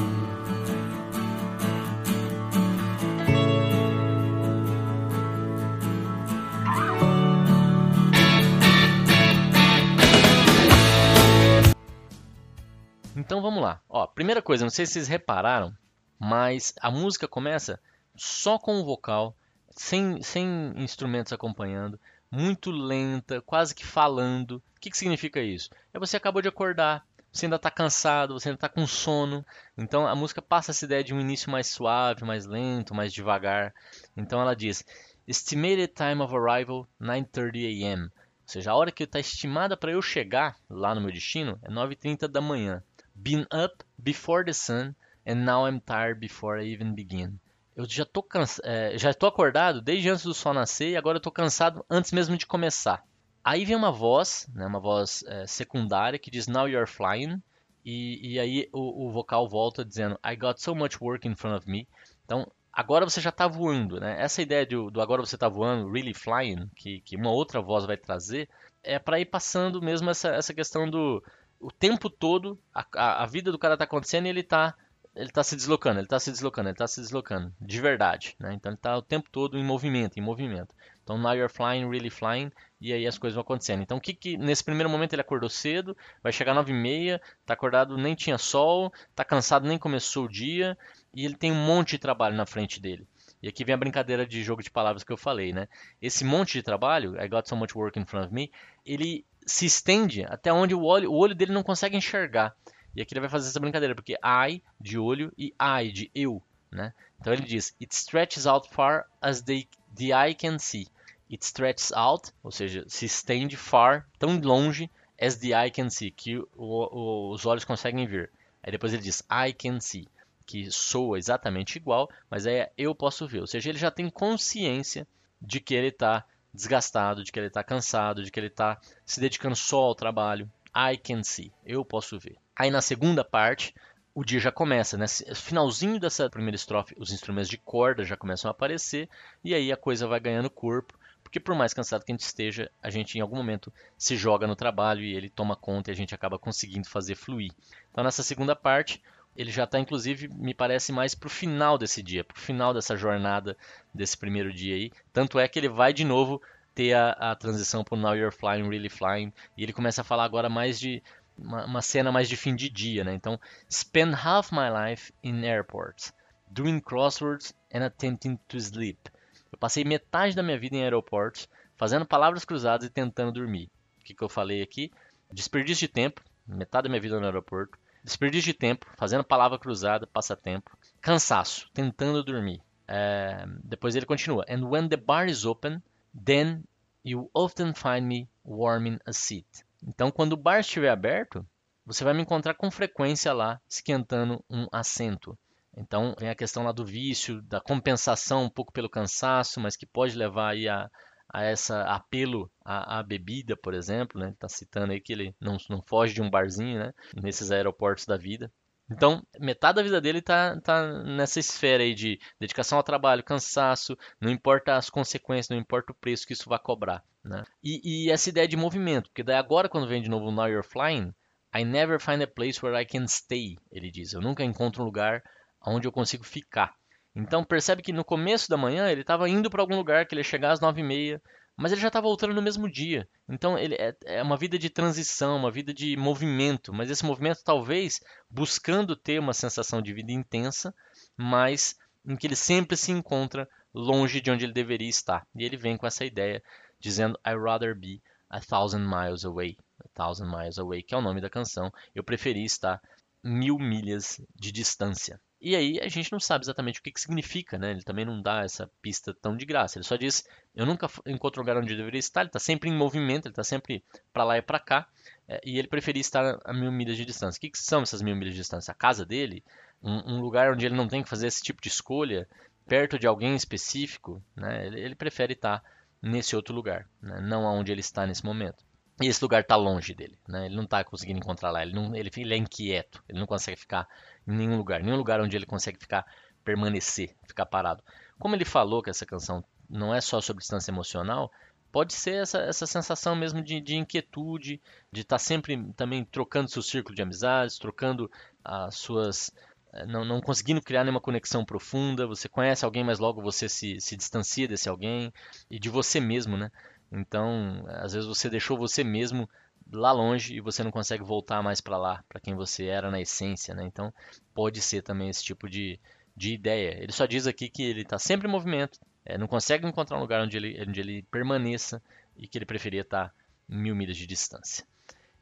Então 13.15 13.41
vamos 13.41 13.63
lá. 13.63 13.81
Ó, 13.89 14.05
primeira 14.07 14.41
coisa, 14.41 14.65
não 14.65 14.69
sei 14.69 14.85
se 14.85 14.93
vocês 14.93 15.07
repararam, 15.07 15.73
mas 16.19 16.73
a 16.81 16.91
música 16.91 17.27
começa 17.27 17.79
só 18.15 18.59
com 18.59 18.79
o 18.79 18.83
vocal, 18.83 19.35
sem, 19.81 20.21
sem 20.21 20.73
instrumentos 20.75 21.33
acompanhando, 21.33 21.99
muito 22.29 22.69
lenta, 22.69 23.41
quase 23.41 23.73
que 23.73 23.83
falando. 23.83 24.61
O 24.77 24.79
que, 24.79 24.91
que 24.91 24.97
significa 24.97 25.41
isso? 25.41 25.71
É 25.91 25.97
você 25.97 26.15
acabou 26.15 26.39
de 26.39 26.47
acordar, 26.47 27.03
você 27.31 27.47
ainda 27.47 27.55
está 27.55 27.71
cansado, 27.71 28.33
você 28.33 28.49
ainda 28.49 28.57
está 28.57 28.69
com 28.69 28.85
sono. 28.85 29.43
Então 29.75 30.07
a 30.07 30.15
música 30.15 30.39
passa 30.39 30.69
essa 30.69 30.85
ideia 30.85 31.03
de 31.03 31.15
um 31.15 31.19
início 31.19 31.49
mais 31.49 31.65
suave, 31.67 32.23
mais 32.23 32.45
lento, 32.45 32.93
mais 32.93 33.11
devagar. 33.11 33.73
Então 34.15 34.39
ela 34.39 34.55
diz: 34.55 34.85
Estimated 35.27 35.93
time 35.95 36.21
of 36.21 36.33
arrival 36.35 36.87
9:30 37.01 37.65
a.m. 37.65 38.03
Ou 38.03 38.09
seja, 38.45 38.71
a 38.71 38.75
hora 38.75 38.91
que 38.91 39.03
está 39.03 39.19
estimada 39.19 39.75
para 39.75 39.91
eu 39.91 40.01
chegar 40.01 40.55
lá 40.69 40.93
no 40.93 41.01
meu 41.01 41.11
destino 41.11 41.59
é 41.63 41.69
9h30 41.69 42.27
da 42.27 42.39
manhã. 42.39 42.83
Been 43.15 43.47
up 43.51 43.83
before 43.97 44.45
the 44.45 44.53
sun 44.53 44.93
and 45.25 45.43
now 45.43 45.67
I'm 45.67 45.79
tired 45.79 46.19
before 46.19 46.61
I 46.61 46.71
even 46.71 46.93
begin. 46.93 47.39
Eu 47.81 47.89
já 47.89 48.05
cansa... 48.29 48.61
É, 48.63 48.97
já 48.97 49.09
estou 49.09 49.27
acordado 49.27 49.81
desde 49.81 50.09
antes 50.09 50.23
do 50.23 50.33
sol 50.33 50.53
nascer 50.53 50.91
e 50.91 50.97
agora 50.97 51.17
estou 51.17 51.31
cansado 51.31 51.83
antes 51.89 52.11
mesmo 52.11 52.37
de 52.37 52.45
começar. 52.45 53.03
Aí 53.43 53.65
vem 53.65 53.75
uma 53.75 53.91
voz, 53.91 54.47
né, 54.53 54.65
uma 54.67 54.79
voz 54.79 55.23
é, 55.27 55.47
secundária 55.47 56.19
que 56.19 56.29
diz 56.29 56.47
Now 56.47 56.67
you're 56.67 56.85
flying 56.85 57.41
e, 57.83 58.33
e 58.33 58.39
aí 58.39 58.69
o, 58.71 59.07
o, 59.07 59.11
vocal 59.11 59.49
volta 59.49 59.83
dizendo 59.83 60.19
I 60.23 60.35
got 60.35 60.61
so 60.61 60.75
much 60.75 61.01
work 61.01 61.27
in 61.27 61.35
front 61.35 61.57
of 61.57 61.69
me. 61.69 61.87
Então 62.23 62.51
agora 62.71 63.03
você 63.03 63.19
já 63.19 63.31
está 63.31 63.47
voando, 63.47 63.99
né? 63.99 64.21
Essa 64.21 64.43
ideia 64.43 64.63
do, 64.63 64.91
do 64.91 65.01
agora 65.01 65.25
você 65.25 65.35
está 65.35 65.49
voando, 65.49 65.91
really 65.91 66.13
flying, 66.13 66.69
que, 66.75 67.01
que 67.01 67.15
uma 67.15 67.31
outra 67.31 67.61
voz 67.61 67.85
vai 67.85 67.97
trazer, 67.97 68.47
é 68.83 68.99
para 68.99 69.19
ir 69.19 69.25
passando 69.25 69.81
mesmo 69.81 70.09
essa, 70.11 70.29
essa 70.29 70.53
questão 70.53 70.87
do 70.87 71.23
o 71.59 71.71
tempo 71.71 72.09
todo 72.09 72.59
a, 72.73 72.85
a, 72.95 73.23
a 73.23 73.25
vida 73.25 73.51
do 73.51 73.57
cara 73.57 73.73
está 73.73 73.85
acontecendo 73.85 74.27
e 74.27 74.29
ele 74.29 74.41
está 74.41 74.75
ele 75.15 75.29
está 75.29 75.43
se 75.43 75.55
deslocando, 75.55 75.99
ele 75.99 76.05
está 76.05 76.19
se 76.19 76.31
deslocando, 76.31 76.69
ele 76.69 76.73
está 76.73 76.87
se 76.87 77.01
deslocando, 77.01 77.53
de 77.59 77.81
verdade, 77.81 78.35
né? 78.39 78.53
Então 78.53 78.71
ele 78.71 78.77
está 78.77 78.97
o 78.97 79.01
tempo 79.01 79.29
todo 79.29 79.57
em 79.57 79.63
movimento, 79.63 80.17
em 80.17 80.21
movimento. 80.21 80.73
Então 81.03 81.17
now 81.17 81.33
you're 81.33 81.53
flying, 81.53 81.89
really 81.89 82.09
flying, 82.09 82.51
e 82.79 82.93
aí 82.93 83.05
as 83.05 83.17
coisas 83.17 83.35
vão 83.35 83.41
acontecendo. 83.41 83.81
Então 83.81 83.97
o 83.97 84.01
que, 84.01 84.13
que 84.13 84.37
nesse 84.37 84.63
primeiro 84.63 84.89
momento 84.89 85.13
ele 85.13 85.21
acordou 85.21 85.49
cedo, 85.49 85.97
vai 86.23 86.31
chegar 86.31 86.53
nove 86.53 86.71
e 86.71 86.75
meia, 86.75 87.21
está 87.41 87.53
acordado, 87.53 87.97
nem 87.97 88.15
tinha 88.15 88.37
sol, 88.37 88.91
está 89.09 89.25
cansado, 89.25 89.67
nem 89.67 89.77
começou 89.77 90.25
o 90.25 90.29
dia, 90.29 90.77
e 91.13 91.25
ele 91.25 91.35
tem 91.35 91.51
um 91.51 91.65
monte 91.65 91.91
de 91.91 91.99
trabalho 91.99 92.35
na 92.35 92.45
frente 92.45 92.79
dele. 92.79 93.05
E 93.43 93.49
aqui 93.49 93.65
vem 93.65 93.73
a 93.73 93.77
brincadeira 93.77 94.25
de 94.25 94.43
jogo 94.43 94.63
de 94.63 94.69
palavras 94.69 95.03
que 95.03 95.11
eu 95.11 95.17
falei, 95.17 95.51
né? 95.51 95.67
Esse 96.01 96.23
monte 96.23 96.53
de 96.53 96.63
trabalho, 96.63 97.19
I 97.21 97.27
got 97.27 97.49
so 97.49 97.55
much 97.55 97.75
work 97.75 97.99
in 97.99 98.05
front 98.05 98.27
of 98.27 98.33
me, 98.33 98.51
ele 98.85 99.25
se 99.45 99.65
estende 99.65 100.23
até 100.23 100.53
onde 100.53 100.75
o 100.75 100.83
olho, 100.83 101.11
o 101.11 101.17
olho 101.17 101.35
dele 101.35 101.51
não 101.51 101.63
consegue 101.63 101.97
enxergar. 101.97 102.55
E 102.95 103.01
aqui 103.01 103.13
ele 103.13 103.21
vai 103.21 103.29
fazer 103.29 103.49
essa 103.49 103.59
brincadeira, 103.59 103.95
porque 103.95 104.17
I 104.23 104.61
de 104.79 104.97
olho 104.97 105.31
e 105.37 105.53
I 105.59 105.91
de 105.91 106.11
eu, 106.13 106.41
né? 106.71 106.93
Então 107.19 107.33
ele 107.33 107.43
diz, 107.43 107.75
it 107.79 107.93
stretches 107.93 108.45
out 108.45 108.69
far 108.69 109.05
as 109.21 109.41
the, 109.41 109.67
eye 109.97 110.33
can 110.33 110.57
see. 110.57 110.87
It 111.29 111.45
stretches 111.45 111.91
out, 111.93 112.31
ou 112.43 112.51
seja, 112.51 112.83
se 112.87 113.05
estende 113.05 113.55
far, 113.55 114.07
tão 114.19 114.39
longe, 114.39 114.89
as 115.19 115.37
the 115.37 115.49
eye 115.49 115.71
can 115.71 115.89
see, 115.89 116.11
que 116.11 116.37
o, 116.37 116.47
o, 116.57 117.31
os 117.31 117.45
olhos 117.45 117.63
conseguem 117.63 118.05
ver. 118.05 118.31
Aí 118.63 118.71
depois 118.71 118.93
ele 118.93 119.03
diz, 119.03 119.23
I 119.31 119.53
can 119.53 119.79
see, 119.79 120.07
que 120.45 120.69
soa 120.69 121.17
exatamente 121.17 121.77
igual, 121.77 122.09
mas 122.29 122.45
é 122.45 122.71
eu 122.77 122.93
posso 122.93 123.27
ver. 123.27 123.39
Ou 123.39 123.47
seja, 123.47 123.69
ele 123.69 123.79
já 123.79 123.89
tem 123.89 124.09
consciência 124.09 125.07
de 125.41 125.59
que 125.59 125.73
ele 125.73 125.87
está 125.87 126.25
desgastado, 126.53 127.23
de 127.23 127.31
que 127.31 127.39
ele 127.39 127.47
está 127.47 127.63
cansado, 127.63 128.23
de 128.23 128.29
que 128.29 128.39
ele 128.39 128.47
está 128.47 128.79
se 129.05 129.19
dedicando 129.21 129.55
só 129.55 129.81
ao 129.83 129.95
trabalho. 129.95 130.51
I 130.75 130.97
can 130.97 131.23
see, 131.23 131.51
eu 131.65 131.83
posso 131.85 132.19
ver. 132.19 132.37
Aí 132.61 132.69
na 132.69 132.79
segunda 132.79 133.25
parte, 133.25 133.73
o 134.13 134.23
dia 134.23 134.39
já 134.39 134.51
começa, 134.51 134.95
né? 134.95 135.07
Finalzinho 135.33 135.99
dessa 135.99 136.29
primeira 136.29 136.55
estrofe, 136.55 136.93
os 136.95 137.11
instrumentos 137.11 137.49
de 137.49 137.57
corda 137.57 138.05
já 138.05 138.15
começam 138.15 138.49
a 138.49 138.51
aparecer 138.51 139.09
e 139.43 139.55
aí 139.55 139.71
a 139.71 139.75
coisa 139.75 140.05
vai 140.05 140.19
ganhando 140.19 140.47
corpo, 140.47 140.93
porque 141.23 141.39
por 141.39 141.55
mais 141.55 141.73
cansado 141.73 142.05
que 142.05 142.11
a 142.11 142.13
gente 142.13 142.23
esteja, 142.23 142.69
a 142.79 142.91
gente 142.91 143.17
em 143.17 143.21
algum 143.21 143.35
momento 143.35 143.73
se 143.97 144.15
joga 144.15 144.45
no 144.45 144.55
trabalho 144.55 145.01
e 145.01 145.15
ele 145.15 145.27
toma 145.27 145.55
conta 145.55 145.89
e 145.89 145.93
a 145.93 145.95
gente 145.95 146.13
acaba 146.13 146.37
conseguindo 146.37 146.87
fazer 146.87 147.15
fluir. 147.15 147.51
Então 147.89 148.03
nessa 148.03 148.21
segunda 148.21 148.55
parte, 148.55 149.01
ele 149.35 149.49
já 149.49 149.63
está 149.63 149.79
inclusive, 149.79 150.27
me 150.27 150.53
parece 150.53 150.91
mais 150.91 151.15
para 151.15 151.25
o 151.25 151.31
final 151.31 151.79
desse 151.79 152.03
dia, 152.03 152.23
para 152.23 152.37
o 152.37 152.39
final 152.39 152.75
dessa 152.75 152.95
jornada 152.95 153.57
desse 153.91 154.15
primeiro 154.15 154.53
dia 154.53 154.75
aí. 154.75 154.91
Tanto 155.11 155.39
é 155.39 155.47
que 155.47 155.57
ele 155.57 155.69
vai 155.69 155.93
de 155.93 156.05
novo 156.05 156.39
ter 156.75 156.93
a, 156.93 157.11
a 157.11 157.35
transição 157.35 157.83
para 157.83 157.97
Now 157.97 158.15
You're 158.15 158.35
Flying, 158.35 158.69
Really 158.69 158.89
Flying, 158.89 159.33
e 159.57 159.63
ele 159.63 159.73
começa 159.73 160.01
a 160.01 160.03
falar 160.03 160.23
agora 160.23 160.47
mais 160.47 160.79
de 160.79 161.01
uma, 161.41 161.65
uma, 161.65 161.81
cena 161.81 162.11
mais 162.11 162.29
de 162.29 162.37
fim 162.37 162.55
de 162.55 162.69
dia, 162.69 163.03
né? 163.03 163.13
Então, 163.13 163.39
spend 163.69 164.15
half 164.15 164.51
my 164.51 164.69
life 164.69 165.13
in 165.23 165.43
airports, 165.43 166.13
doing 166.49 166.79
crosswords 166.79 167.53
and 167.73 167.83
attempting 167.83 168.37
to 168.47 168.57
sleep. 168.57 169.09
Eu 169.51 169.57
passei 169.57 169.83
metade 169.83 170.35
da 170.35 170.43
minha 170.43 170.59
vida 170.59 170.75
em 170.75 170.83
aeroportos, 170.83 171.49
fazendo 171.75 172.05
palavras 172.05 172.45
cruzadas 172.45 172.87
e 172.87 172.89
tentando 172.89 173.33
dormir. 173.33 173.69
O 173.99 174.03
que, 174.03 174.13
que 174.13 174.23
eu 174.23 174.29
falei 174.29 174.61
aqui? 174.61 174.91
Desperdício 175.31 175.87
de 175.87 175.93
tempo, 175.93 176.21
metade 176.47 176.83
da 176.83 176.89
minha 176.89 177.01
vida 177.01 177.19
no 177.19 177.25
aeroporto. 177.25 177.77
Desperdício 178.03 178.51
de 178.51 178.57
tempo, 178.57 178.87
fazendo 178.97 179.23
palavra 179.23 179.59
cruzada, 179.59 180.07
passatempo. 180.07 180.75
Cansaço, 181.01 181.69
tentando 181.73 182.23
dormir. 182.23 182.61
É, 182.87 183.45
depois 183.63 183.95
ele 183.95 184.05
continua. 184.05 184.43
And 184.49 184.67
when 184.67 184.89
the 184.89 184.97
bar 184.97 185.27
is 185.27 185.45
open, 185.45 185.81
then 186.25 186.63
you 187.03 187.29
often 187.33 187.73
find 187.73 188.07
me 188.07 188.27
warming 188.43 188.99
a 189.05 189.13
seat. 189.13 189.63
Então, 189.83 190.11
quando 190.11 190.33
o 190.33 190.37
bar 190.37 190.59
estiver 190.59 190.89
aberto, 190.89 191.45
você 191.85 192.03
vai 192.03 192.13
me 192.13 192.21
encontrar 192.21 192.53
com 192.53 192.69
frequência 192.69 193.33
lá 193.33 193.59
esquentando 193.67 194.43
um 194.49 194.67
assento. 194.71 195.37
Então, 195.75 196.15
vem 196.19 196.29
a 196.29 196.35
questão 196.35 196.63
lá 196.63 196.71
do 196.71 196.85
vício, 196.85 197.41
da 197.43 197.59
compensação 197.59 198.43
um 198.43 198.49
pouco 198.49 198.71
pelo 198.71 198.89
cansaço, 198.89 199.59
mas 199.59 199.75
que 199.75 199.85
pode 199.85 200.17
levar 200.17 200.51
aí 200.51 200.67
a, 200.67 200.89
a 201.33 201.43
essa 201.43 201.83
apelo 201.83 202.51
à, 202.63 202.99
à, 202.99 203.03
bebida, 203.03 203.55
por 203.55 203.73
exemplo, 203.73 204.19
né? 204.19 204.29
Está 204.31 204.49
citando 204.49 204.91
aí 204.91 204.99
que 204.99 205.13
ele 205.13 205.35
não, 205.39 205.57
não 205.69 205.81
foge 205.81 206.13
de 206.13 206.21
um 206.21 206.29
barzinho, 206.29 206.79
né? 206.79 206.93
Nesses 207.15 207.51
aeroportos 207.51 208.05
da 208.05 208.17
vida. 208.17 208.51
Então, 208.91 209.25
metade 209.39 209.77
da 209.77 209.83
vida 209.83 210.01
dele 210.01 210.19
está 210.19 210.59
tá 210.59 211.03
nessa 211.03 211.39
esfera 211.39 211.81
aí 211.81 211.95
de 211.95 212.19
dedicação 212.39 212.77
ao 212.77 212.83
trabalho, 212.83 213.23
cansaço, 213.23 213.97
não 214.19 214.29
importa 214.29 214.75
as 214.75 214.89
consequências, 214.89 215.49
não 215.49 215.57
importa 215.57 215.93
o 215.93 215.95
preço 215.95 216.27
que 216.27 216.33
isso 216.33 216.49
vai 216.49 216.59
cobrar. 216.59 217.01
Né? 217.23 217.43
E, 217.63 218.07
e, 218.07 218.11
essa 218.11 218.29
ideia 218.29 218.47
de 218.47 218.57
movimento, 218.57 219.09
porque 219.09 219.23
daí 219.23 219.37
agora 219.37 219.69
quando 219.69 219.87
vem 219.87 220.01
de 220.01 220.09
novo 220.09 220.31
Now 220.31 220.47
You're 220.47 220.67
Flying, 220.67 221.13
I 221.55 221.63
never 221.63 221.99
find 221.99 222.21
a 222.21 222.27
place 222.27 222.63
where 222.63 222.79
I 222.79 222.85
can 222.85 223.07
stay, 223.07 223.57
ele 223.71 223.89
diz. 223.89 224.13
Eu 224.13 224.21
nunca 224.21 224.43
encontro 224.43 224.81
um 224.81 224.85
lugar 224.85 225.23
onde 225.65 225.87
eu 225.87 225.91
consigo 225.91 226.23
ficar. 226.23 226.73
Então 227.15 227.43
percebe 227.43 227.81
que 227.81 227.93
no 227.93 228.03
começo 228.03 228.49
da 228.49 228.57
manhã 228.57 228.89
ele 228.89 229.01
estava 229.01 229.29
indo 229.29 229.49
para 229.49 229.61
algum 229.61 229.75
lugar 229.75 230.05
que 230.05 230.15
ele 230.15 230.21
ia 230.21 230.25
chegar 230.25 230.51
às 230.51 230.59
nove 230.59 230.81
e 230.81 230.83
meia, 230.83 231.21
mas 231.61 231.71
ele 231.71 231.79
já 231.79 231.89
está 231.89 232.01
voltando 232.01 232.33
no 232.33 232.41
mesmo 232.41 232.67
dia. 232.67 233.07
Então 233.29 233.55
ele 233.55 233.75
é, 233.75 233.95
é, 234.05 234.23
uma 234.23 234.35
vida 234.35 234.57
de 234.57 234.67
transição, 234.67 235.37
uma 235.37 235.51
vida 235.51 235.71
de 235.71 235.95
movimento, 235.95 236.73
mas 236.73 236.89
esse 236.89 237.05
movimento 237.05 237.43
talvez 237.45 237.99
buscando 238.27 238.95
ter 238.95 239.19
uma 239.19 239.31
sensação 239.31 239.79
de 239.79 239.93
vida 239.93 240.11
intensa, 240.11 240.73
mas 241.15 241.75
em 242.03 242.15
que 242.15 242.25
ele 242.25 242.35
sempre 242.35 242.75
se 242.75 242.91
encontra 242.91 243.47
longe 243.71 244.19
de 244.19 244.31
onde 244.31 244.43
ele 244.43 244.53
deveria 244.53 244.89
estar. 244.89 245.27
E 245.35 245.43
ele 245.43 245.55
vem 245.55 245.77
com 245.77 245.85
essa 245.85 246.03
ideia 246.03 246.41
dizendo 246.79 247.15
I 247.23 247.35
rather 247.35 247.77
be 247.77 248.01
a 248.27 248.39
thousand 248.39 248.87
miles 248.87 249.23
away, 249.23 249.55
a 249.85 249.87
thousand 249.93 250.31
miles 250.31 250.57
away, 250.57 250.81
que 250.81 250.95
é 250.95 250.97
o 250.97 251.01
nome 251.01 251.21
da 251.21 251.29
canção. 251.29 251.71
Eu 251.93 252.03
preferi 252.03 252.43
estar 252.43 252.81
mil 253.23 253.59
milhas 253.59 254.19
de 254.35 254.51
distância. 254.51 255.21
E 255.41 255.55
aí 255.55 255.79
a 255.81 255.87
gente 255.87 256.11
não 256.11 256.19
sabe 256.19 256.45
exatamente 256.45 256.79
o 256.79 256.83
que, 256.83 256.91
que 256.91 257.01
significa, 257.01 257.57
né? 257.57 257.71
Ele 257.71 257.81
também 257.81 258.05
não 258.05 258.21
dá 258.21 258.43
essa 258.43 258.69
pista 258.79 259.11
tão 259.11 259.35
de 259.35 259.43
graça. 259.43 259.79
Ele 259.79 259.83
só 259.83 259.95
diz: 259.95 260.23
eu 260.55 260.67
nunca 260.67 260.87
encontro 261.07 261.41
lugar 261.41 261.57
onde 261.57 261.73
eu 261.73 261.77
deveria 261.77 261.99
estar. 261.99 262.21
Ele 262.21 262.29
está 262.29 262.39
sempre 262.39 262.69
em 262.69 262.77
movimento, 262.77 263.25
ele 263.25 263.31
está 263.31 263.43
sempre 263.43 263.83
para 264.13 264.23
lá 264.23 264.37
e 264.37 264.41
para 264.41 264.59
cá. 264.59 264.87
É, 265.27 265.41
e 265.43 265.57
ele 265.57 265.67
preferia 265.67 265.99
estar 266.01 266.39
a 266.45 266.53
mil 266.53 266.71
milhas 266.71 266.95
de 266.95 267.05
distância. 267.05 267.39
O 267.39 267.41
que, 267.41 267.49
que 267.49 267.57
são 267.57 267.81
essas 267.81 268.03
mil 268.03 268.15
milhas 268.15 268.33
de 268.33 268.39
distância? 268.39 268.71
A 268.71 268.75
casa 268.75 269.03
dele, 269.03 269.43
um, 269.81 270.13
um, 270.13 270.21
lugar 270.21 270.53
onde 270.53 270.65
ele 270.65 270.75
não 270.75 270.87
tem 270.87 271.01
que 271.01 271.09
fazer 271.09 271.25
esse 271.25 271.41
tipo 271.41 271.59
de 271.59 271.69
escolha, 271.69 272.29
perto 272.67 272.99
de 272.99 273.07
alguém 273.07 273.35
específico, 273.35 274.21
né? 274.35 274.67
Ele, 274.67 274.79
ele 274.79 274.95
prefere 274.95 275.33
estar 275.33 275.63
nesse 276.01 276.35
outro 276.35 276.53
lugar, 276.53 276.87
né? 277.01 277.19
não 277.21 277.47
aonde 277.47 277.71
ele 277.71 277.81
está 277.81 278.05
nesse 278.05 278.23
momento. 278.23 278.63
E 279.01 279.07
esse 279.07 279.23
lugar 279.23 279.41
está 279.41 279.55
longe 279.55 279.93
dele, 279.93 280.17
né? 280.27 280.45
Ele 280.45 280.55
não 280.55 280.63
está 280.63 280.83
conseguindo 280.83 281.19
encontrar 281.19 281.49
lá, 281.51 281.63
ele, 281.63 281.73
não, 281.73 281.95
ele, 281.95 282.11
ele 282.15 282.33
é 282.33 282.37
inquieto, 282.37 283.03
ele 283.09 283.19
não 283.19 283.25
consegue 283.25 283.59
ficar 283.59 283.87
em 284.27 284.33
nenhum 284.33 284.57
lugar, 284.57 284.83
nenhum 284.83 284.97
lugar 284.97 285.19
onde 285.19 285.35
ele 285.35 285.45
consegue 285.45 285.79
ficar, 285.79 286.05
permanecer, 286.43 287.15
ficar 287.25 287.45
parado. 287.45 287.83
Como 288.19 288.35
ele 288.35 288.45
falou 288.45 288.83
que 288.83 288.89
essa 288.89 289.05
canção 289.05 289.43
não 289.69 289.95
é 289.95 290.01
só 290.01 290.21
sobre 290.21 290.41
distância 290.41 290.71
emocional, 290.71 291.31
pode 291.71 291.93
ser 291.93 292.21
essa, 292.21 292.39
essa 292.39 292.67
sensação 292.67 293.15
mesmo 293.15 293.41
de, 293.41 293.61
de 293.61 293.75
inquietude, 293.75 294.61
de 294.91 295.01
estar 295.01 295.15
tá 295.15 295.19
sempre 295.19 295.73
também 295.73 296.03
trocando 296.03 296.51
seu 296.51 296.61
círculo 296.61 296.95
de 296.95 297.01
amizades, 297.01 297.57
trocando 297.57 298.11
as 298.43 298.75
suas. 298.75 299.31
Eh, 299.73 299.85
não, 299.85 300.03
não 300.03 300.19
conseguindo 300.19 300.61
criar 300.61 300.83
nenhuma 300.83 300.99
conexão 300.99 301.45
profunda. 301.45 302.05
Você 302.05 302.27
conhece 302.27 302.65
alguém, 302.65 302.83
mas 302.83 302.99
logo 302.99 303.21
você 303.21 303.47
se, 303.47 303.79
se 303.79 303.95
distancia 303.95 304.47
desse 304.47 304.67
alguém 304.67 305.13
e 305.49 305.57
de 305.57 305.69
você 305.69 305.99
mesmo, 305.99 306.37
né? 306.37 306.51
Então, 306.91 307.63
às 307.67 307.93
vezes 307.93 308.07
você 308.07 308.29
deixou 308.29 308.57
você 308.57 308.83
mesmo 308.83 309.29
lá 309.71 309.91
longe 309.91 310.35
e 310.35 310.41
você 310.41 310.63
não 310.63 310.71
consegue 310.71 311.03
voltar 311.03 311.41
mais 311.41 311.61
para 311.61 311.77
lá, 311.77 312.03
para 312.09 312.19
quem 312.19 312.35
você 312.35 312.65
era 312.65 312.91
na 312.91 312.99
essência, 312.99 313.53
né? 313.53 313.63
Então, 313.63 313.93
pode 314.33 314.61
ser 314.61 314.81
também 314.81 315.09
esse 315.09 315.23
tipo 315.23 315.49
de, 315.49 315.79
de 316.15 316.33
ideia. 316.33 316.77
Ele 316.81 316.91
só 316.91 317.05
diz 317.05 317.27
aqui 317.27 317.49
que 317.49 317.63
ele 317.63 317.81
está 317.81 317.97
sempre 317.97 318.27
em 318.27 318.31
movimento, 318.31 318.79
é, 319.05 319.17
não 319.17 319.27
consegue 319.27 319.65
encontrar 319.65 319.97
um 319.97 320.01
lugar 320.01 320.21
onde 320.21 320.37
ele, 320.37 320.63
onde 320.67 320.79
ele 320.79 321.03
permaneça 321.03 321.81
e 322.17 322.27
que 322.27 322.37
ele 322.37 322.45
preferia 322.45 322.81
estar 322.81 323.09
tá 323.09 323.13
mil 323.47 323.75
milhas 323.75 323.97
de 323.97 324.05
distância. 324.05 324.65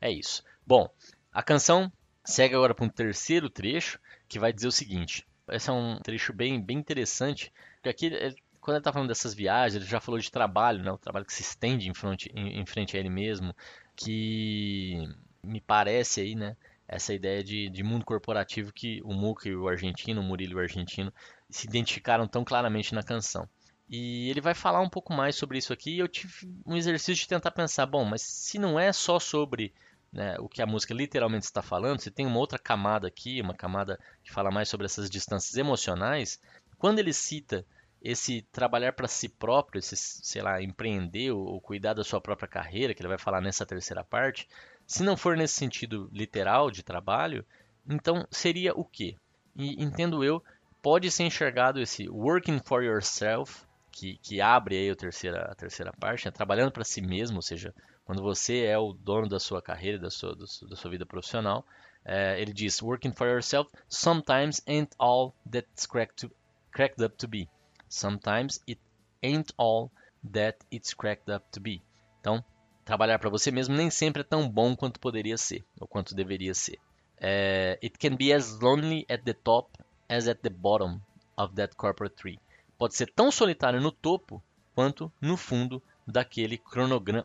É 0.01 0.11
isso. 0.11 0.43
Bom, 0.65 0.89
a 1.31 1.43
canção 1.43 1.91
segue 2.23 2.55
agora 2.55 2.73
para 2.73 2.85
um 2.85 2.89
terceiro 2.89 3.49
trecho 3.49 3.99
que 4.27 4.39
vai 4.39 4.51
dizer 4.51 4.67
o 4.67 4.71
seguinte. 4.71 5.27
Esse 5.49 5.69
é 5.69 5.73
um 5.73 5.97
trecho 5.99 6.31
bem, 6.33 6.61
bem 6.61 6.77
interessante, 6.77 7.51
porque 7.75 7.89
aqui 7.89 8.35
quando 8.69 8.75
ele 8.75 8.81
está 8.81 8.93
falando 8.93 9.07
dessas 9.07 9.33
viagens, 9.33 9.81
ele 9.81 9.89
já 9.89 9.99
falou 9.99 10.19
de 10.19 10.29
trabalho, 10.29 10.83
né? 10.83 10.91
o 10.91 10.97
trabalho 10.97 11.25
que 11.25 11.33
se 11.33 11.41
estende 11.41 11.89
em 11.89 11.93
frente, 11.95 12.31
em, 12.35 12.59
em 12.59 12.65
frente 12.67 12.95
a 12.95 12.99
ele 12.99 13.09
mesmo, 13.09 13.51
que 13.95 15.09
me 15.43 15.59
parece 15.59 16.21
aí, 16.21 16.35
né? 16.35 16.55
Essa 16.87 17.11
ideia 17.11 17.43
de, 17.43 17.67
de 17.67 17.83
mundo 17.83 18.05
corporativo 18.05 18.71
que 18.71 19.01
o 19.03 19.11
Muca 19.11 19.49
e 19.49 19.55
o 19.55 19.67
argentino, 19.67 20.21
o 20.21 20.23
Murilo 20.23 20.53
e 20.53 20.55
o 20.55 20.59
argentino, 20.59 21.11
se 21.49 21.67
identificaram 21.67 22.27
tão 22.27 22.43
claramente 22.43 22.93
na 22.93 23.01
canção. 23.01 23.49
E 23.89 24.29
ele 24.29 24.39
vai 24.39 24.53
falar 24.53 24.81
um 24.81 24.89
pouco 24.89 25.13
mais 25.13 25.35
sobre 25.35 25.57
isso 25.57 25.73
aqui. 25.73 25.95
E 25.95 25.99
eu 25.99 26.07
tive 26.07 26.31
um 26.63 26.77
exercício 26.77 27.15
de 27.15 27.27
tentar 27.27 27.49
pensar, 27.49 27.87
bom, 27.87 28.05
mas 28.05 28.21
se 28.21 28.59
não 28.59 28.79
é 28.79 28.93
só 28.93 29.19
sobre 29.19 29.73
né, 30.13 30.35
o 30.39 30.47
que 30.47 30.61
a 30.61 30.67
música 30.67 30.93
literalmente 30.93 31.45
está 31.45 31.63
falando, 31.63 32.01
se 32.01 32.11
tem 32.11 32.27
uma 32.27 32.37
outra 32.37 32.59
camada 32.59 33.07
aqui, 33.07 33.41
uma 33.41 33.55
camada 33.55 33.99
que 34.23 34.31
fala 34.31 34.51
mais 34.51 34.69
sobre 34.69 34.85
essas 34.85 35.09
distâncias 35.09 35.57
emocionais, 35.57 36.39
quando 36.77 36.99
ele 36.99 37.13
cita 37.13 37.65
esse 38.01 38.41
trabalhar 38.51 38.93
para 38.93 39.07
si 39.07 39.27
próprio, 39.27 39.79
esse, 39.79 39.95
sei 39.95 40.41
lá, 40.41 40.61
empreender 40.61 41.31
ou, 41.31 41.59
cuidar 41.59 41.93
da 41.93 42.03
sua 42.03 42.21
própria 42.21 42.47
carreira, 42.47 42.93
que 42.93 43.01
ele 43.01 43.09
vai 43.09 43.17
falar 43.17 43.41
nessa 43.41 43.65
terceira 43.65 44.03
parte, 44.03 44.47
se 44.87 45.03
não 45.03 45.17
for 45.17 45.35
nesse 45.35 45.55
sentido 45.55 46.09
literal 46.11 46.71
de 46.71 46.81
trabalho, 46.81 47.45
então 47.87 48.25
seria 48.31 48.73
o 48.73 48.85
quê? 48.85 49.15
E 49.55 49.83
entendo 49.83 50.23
eu, 50.23 50.43
pode 50.81 51.11
ser 51.11 51.23
enxergado 51.23 51.81
esse 51.81 52.07
working 52.09 52.59
for 52.63 52.83
yourself, 52.83 53.65
que, 53.91 54.17
que 54.17 54.39
abre 54.39 54.77
aí 54.77 54.89
a 54.89 54.95
terceira, 54.95 55.51
a 55.51 55.55
terceira 55.55 55.91
parte, 55.93 56.25
né? 56.25 56.31
trabalhando 56.31 56.71
para 56.71 56.83
si 56.83 57.01
mesmo, 57.01 57.37
ou 57.37 57.41
seja, 57.41 57.73
quando 58.05 58.21
você 58.21 58.63
é 58.63 58.77
o 58.77 58.93
dono 58.93 59.27
da 59.27 59.39
sua 59.39 59.61
carreira, 59.61 59.99
da 59.99 60.09
sua, 60.09 60.35
da 60.35 60.75
sua 60.75 60.89
vida 60.89 61.05
profissional, 61.05 61.65
é, 62.05 62.41
ele 62.41 62.53
diz, 62.53 62.81
working 62.81 63.11
for 63.11 63.27
yourself 63.27 63.69
sometimes 63.87 64.61
ain't 64.65 64.95
all 64.97 65.35
that's 65.49 65.85
cracked, 65.85 66.15
to, 66.15 66.33
cracked 66.71 67.03
up 67.03 67.15
to 67.17 67.27
be. 67.27 67.47
Sometimes 67.89 68.61
it 68.69 68.79
ain't 69.21 69.51
all 69.57 69.91
that 70.31 70.57
it's 70.71 70.93
cracked 70.93 71.29
up 71.29 71.45
to 71.51 71.59
be. 71.59 71.81
Então, 72.21 72.43
trabalhar 72.85 73.19
para 73.19 73.29
você 73.29 73.51
mesmo 73.51 73.75
nem 73.75 73.89
sempre 73.89 74.21
é 74.21 74.23
tão 74.23 74.47
bom 74.47 74.75
quanto 74.75 74.99
poderia 74.99 75.37
ser, 75.37 75.65
ou 75.79 75.87
quanto 75.87 76.15
deveria 76.15 76.53
ser. 76.53 76.77
Uh, 77.17 77.75
it 77.83 77.97
can 77.99 78.15
be 78.15 78.31
as 78.31 78.59
lonely 78.59 79.05
at 79.09 79.23
the 79.23 79.33
top 79.33 79.77
as 80.07 80.27
at 80.27 80.39
the 80.41 80.49
bottom 80.49 80.99
of 81.37 81.53
that 81.55 81.75
corporate 81.75 82.15
tree. 82.15 82.39
Pode 82.77 82.95
ser 82.95 83.11
tão 83.13 83.31
solitário 83.31 83.81
no 83.81 83.91
topo 83.91 84.41
quanto 84.73 85.11
no 85.21 85.35
fundo 85.35 85.83
daquele 86.07 86.59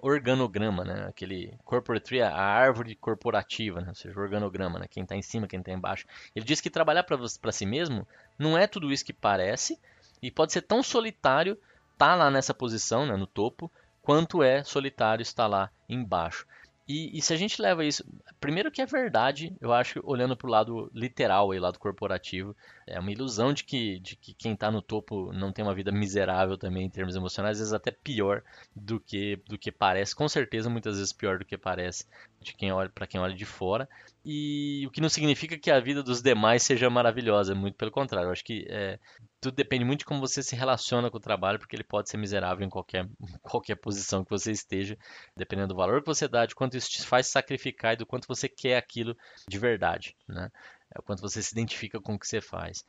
organograma, 0.02 0.84
né? 0.84 1.06
Aquele 1.08 1.56
corporate 1.64 2.04
tree, 2.04 2.20
a 2.20 2.36
árvore 2.36 2.94
corporativa, 2.94 3.80
né? 3.80 3.88
ou 3.88 3.94
seja, 3.94 4.18
o 4.18 4.22
organograma, 4.22 4.78
né? 4.78 4.86
quem 4.88 5.04
está 5.04 5.16
em 5.16 5.22
cima, 5.22 5.46
quem 5.46 5.60
está 5.60 5.72
embaixo. 5.72 6.06
Ele 6.36 6.44
diz 6.44 6.60
que 6.60 6.68
trabalhar 6.68 7.02
para 7.04 7.52
si 7.52 7.64
mesmo 7.64 8.06
não 8.38 8.58
é 8.58 8.66
tudo 8.66 8.92
isso 8.92 9.04
que 9.04 9.12
parece, 9.12 9.80
e 10.24 10.30
pode 10.30 10.52
ser 10.52 10.62
tão 10.62 10.82
solitário 10.82 11.52
estar 11.92 12.08
tá 12.08 12.14
lá 12.14 12.30
nessa 12.30 12.54
posição, 12.54 13.06
né, 13.06 13.14
no 13.14 13.26
topo, 13.26 13.70
quanto 14.00 14.42
é 14.42 14.64
solitário 14.64 15.22
estar 15.22 15.46
lá 15.46 15.70
embaixo. 15.88 16.46
E, 16.86 17.16
e, 17.16 17.22
se 17.22 17.32
a 17.32 17.36
gente 17.36 17.62
leva 17.62 17.82
isso, 17.82 18.04
primeiro 18.38 18.70
que 18.70 18.82
é 18.82 18.86
verdade, 18.86 19.56
eu 19.58 19.72
acho, 19.72 20.02
olhando 20.04 20.36
para 20.36 20.46
o 20.46 20.50
lado 20.50 20.90
literal, 20.92 21.50
aí, 21.50 21.58
lado 21.58 21.78
corporativo, 21.78 22.54
é 22.86 23.00
uma 23.00 23.10
ilusão 23.10 23.54
de 23.54 23.64
que, 23.64 23.98
de 24.00 24.16
que 24.16 24.34
quem 24.34 24.52
está 24.52 24.70
no 24.70 24.82
topo 24.82 25.32
não 25.32 25.50
tem 25.50 25.64
uma 25.64 25.74
vida 25.74 25.90
miserável 25.90 26.58
também 26.58 26.84
em 26.84 26.90
termos 26.90 27.16
emocionais, 27.16 27.52
às 27.52 27.60
vezes 27.60 27.72
até 27.72 27.90
pior 27.90 28.42
do 28.76 29.00
que 29.00 29.36
do 29.46 29.56
que 29.56 29.72
parece, 29.72 30.14
com 30.14 30.28
certeza 30.28 30.68
muitas 30.68 30.98
vezes 30.98 31.10
pior 31.10 31.38
do 31.38 31.44
que 31.46 31.56
parece 31.56 32.06
de 32.38 32.52
quem 32.52 32.70
olha 32.70 32.90
para 32.90 33.06
quem 33.06 33.18
olha 33.18 33.34
de 33.34 33.46
fora. 33.46 33.88
E 34.22 34.84
o 34.86 34.90
que 34.90 35.00
não 35.00 35.08
significa 35.08 35.56
que 35.56 35.70
a 35.70 35.80
vida 35.80 36.02
dos 36.02 36.20
demais 36.20 36.62
seja 36.62 36.90
maravilhosa, 36.90 37.54
muito 37.54 37.76
pelo 37.76 37.90
contrário. 37.90 38.28
Eu 38.28 38.32
acho 38.32 38.44
que 38.44 38.66
é, 38.68 38.98
tudo 39.44 39.54
depende 39.54 39.84
muito 39.84 40.00
de 40.00 40.04
como 40.06 40.20
você 40.20 40.42
se 40.42 40.56
relaciona 40.56 41.10
com 41.10 41.18
o 41.18 41.20
trabalho, 41.20 41.58
porque 41.58 41.76
ele 41.76 41.84
pode 41.84 42.08
ser 42.08 42.16
miserável 42.16 42.66
em 42.66 42.70
qualquer, 42.70 43.06
qualquer 43.42 43.74
posição 43.76 44.24
que 44.24 44.30
você 44.30 44.50
esteja, 44.50 44.96
dependendo 45.36 45.68
do 45.68 45.76
valor 45.76 46.00
que 46.00 46.06
você 46.06 46.26
dá, 46.26 46.46
de 46.46 46.54
quanto 46.54 46.76
isso 46.76 46.88
te 46.88 47.02
faz 47.02 47.26
sacrificar 47.26 47.92
e 47.92 47.96
do 47.96 48.06
quanto 48.06 48.26
você 48.26 48.48
quer 48.48 48.78
aquilo 48.78 49.14
de 49.46 49.58
verdade, 49.58 50.16
né? 50.26 50.50
É 50.94 50.98
o 50.98 51.02
quanto 51.02 51.20
você 51.20 51.42
se 51.42 51.52
identifica 51.52 52.00
com 52.00 52.14
o 52.14 52.18
que 52.18 52.26
você 52.26 52.40
faz. 52.40 52.84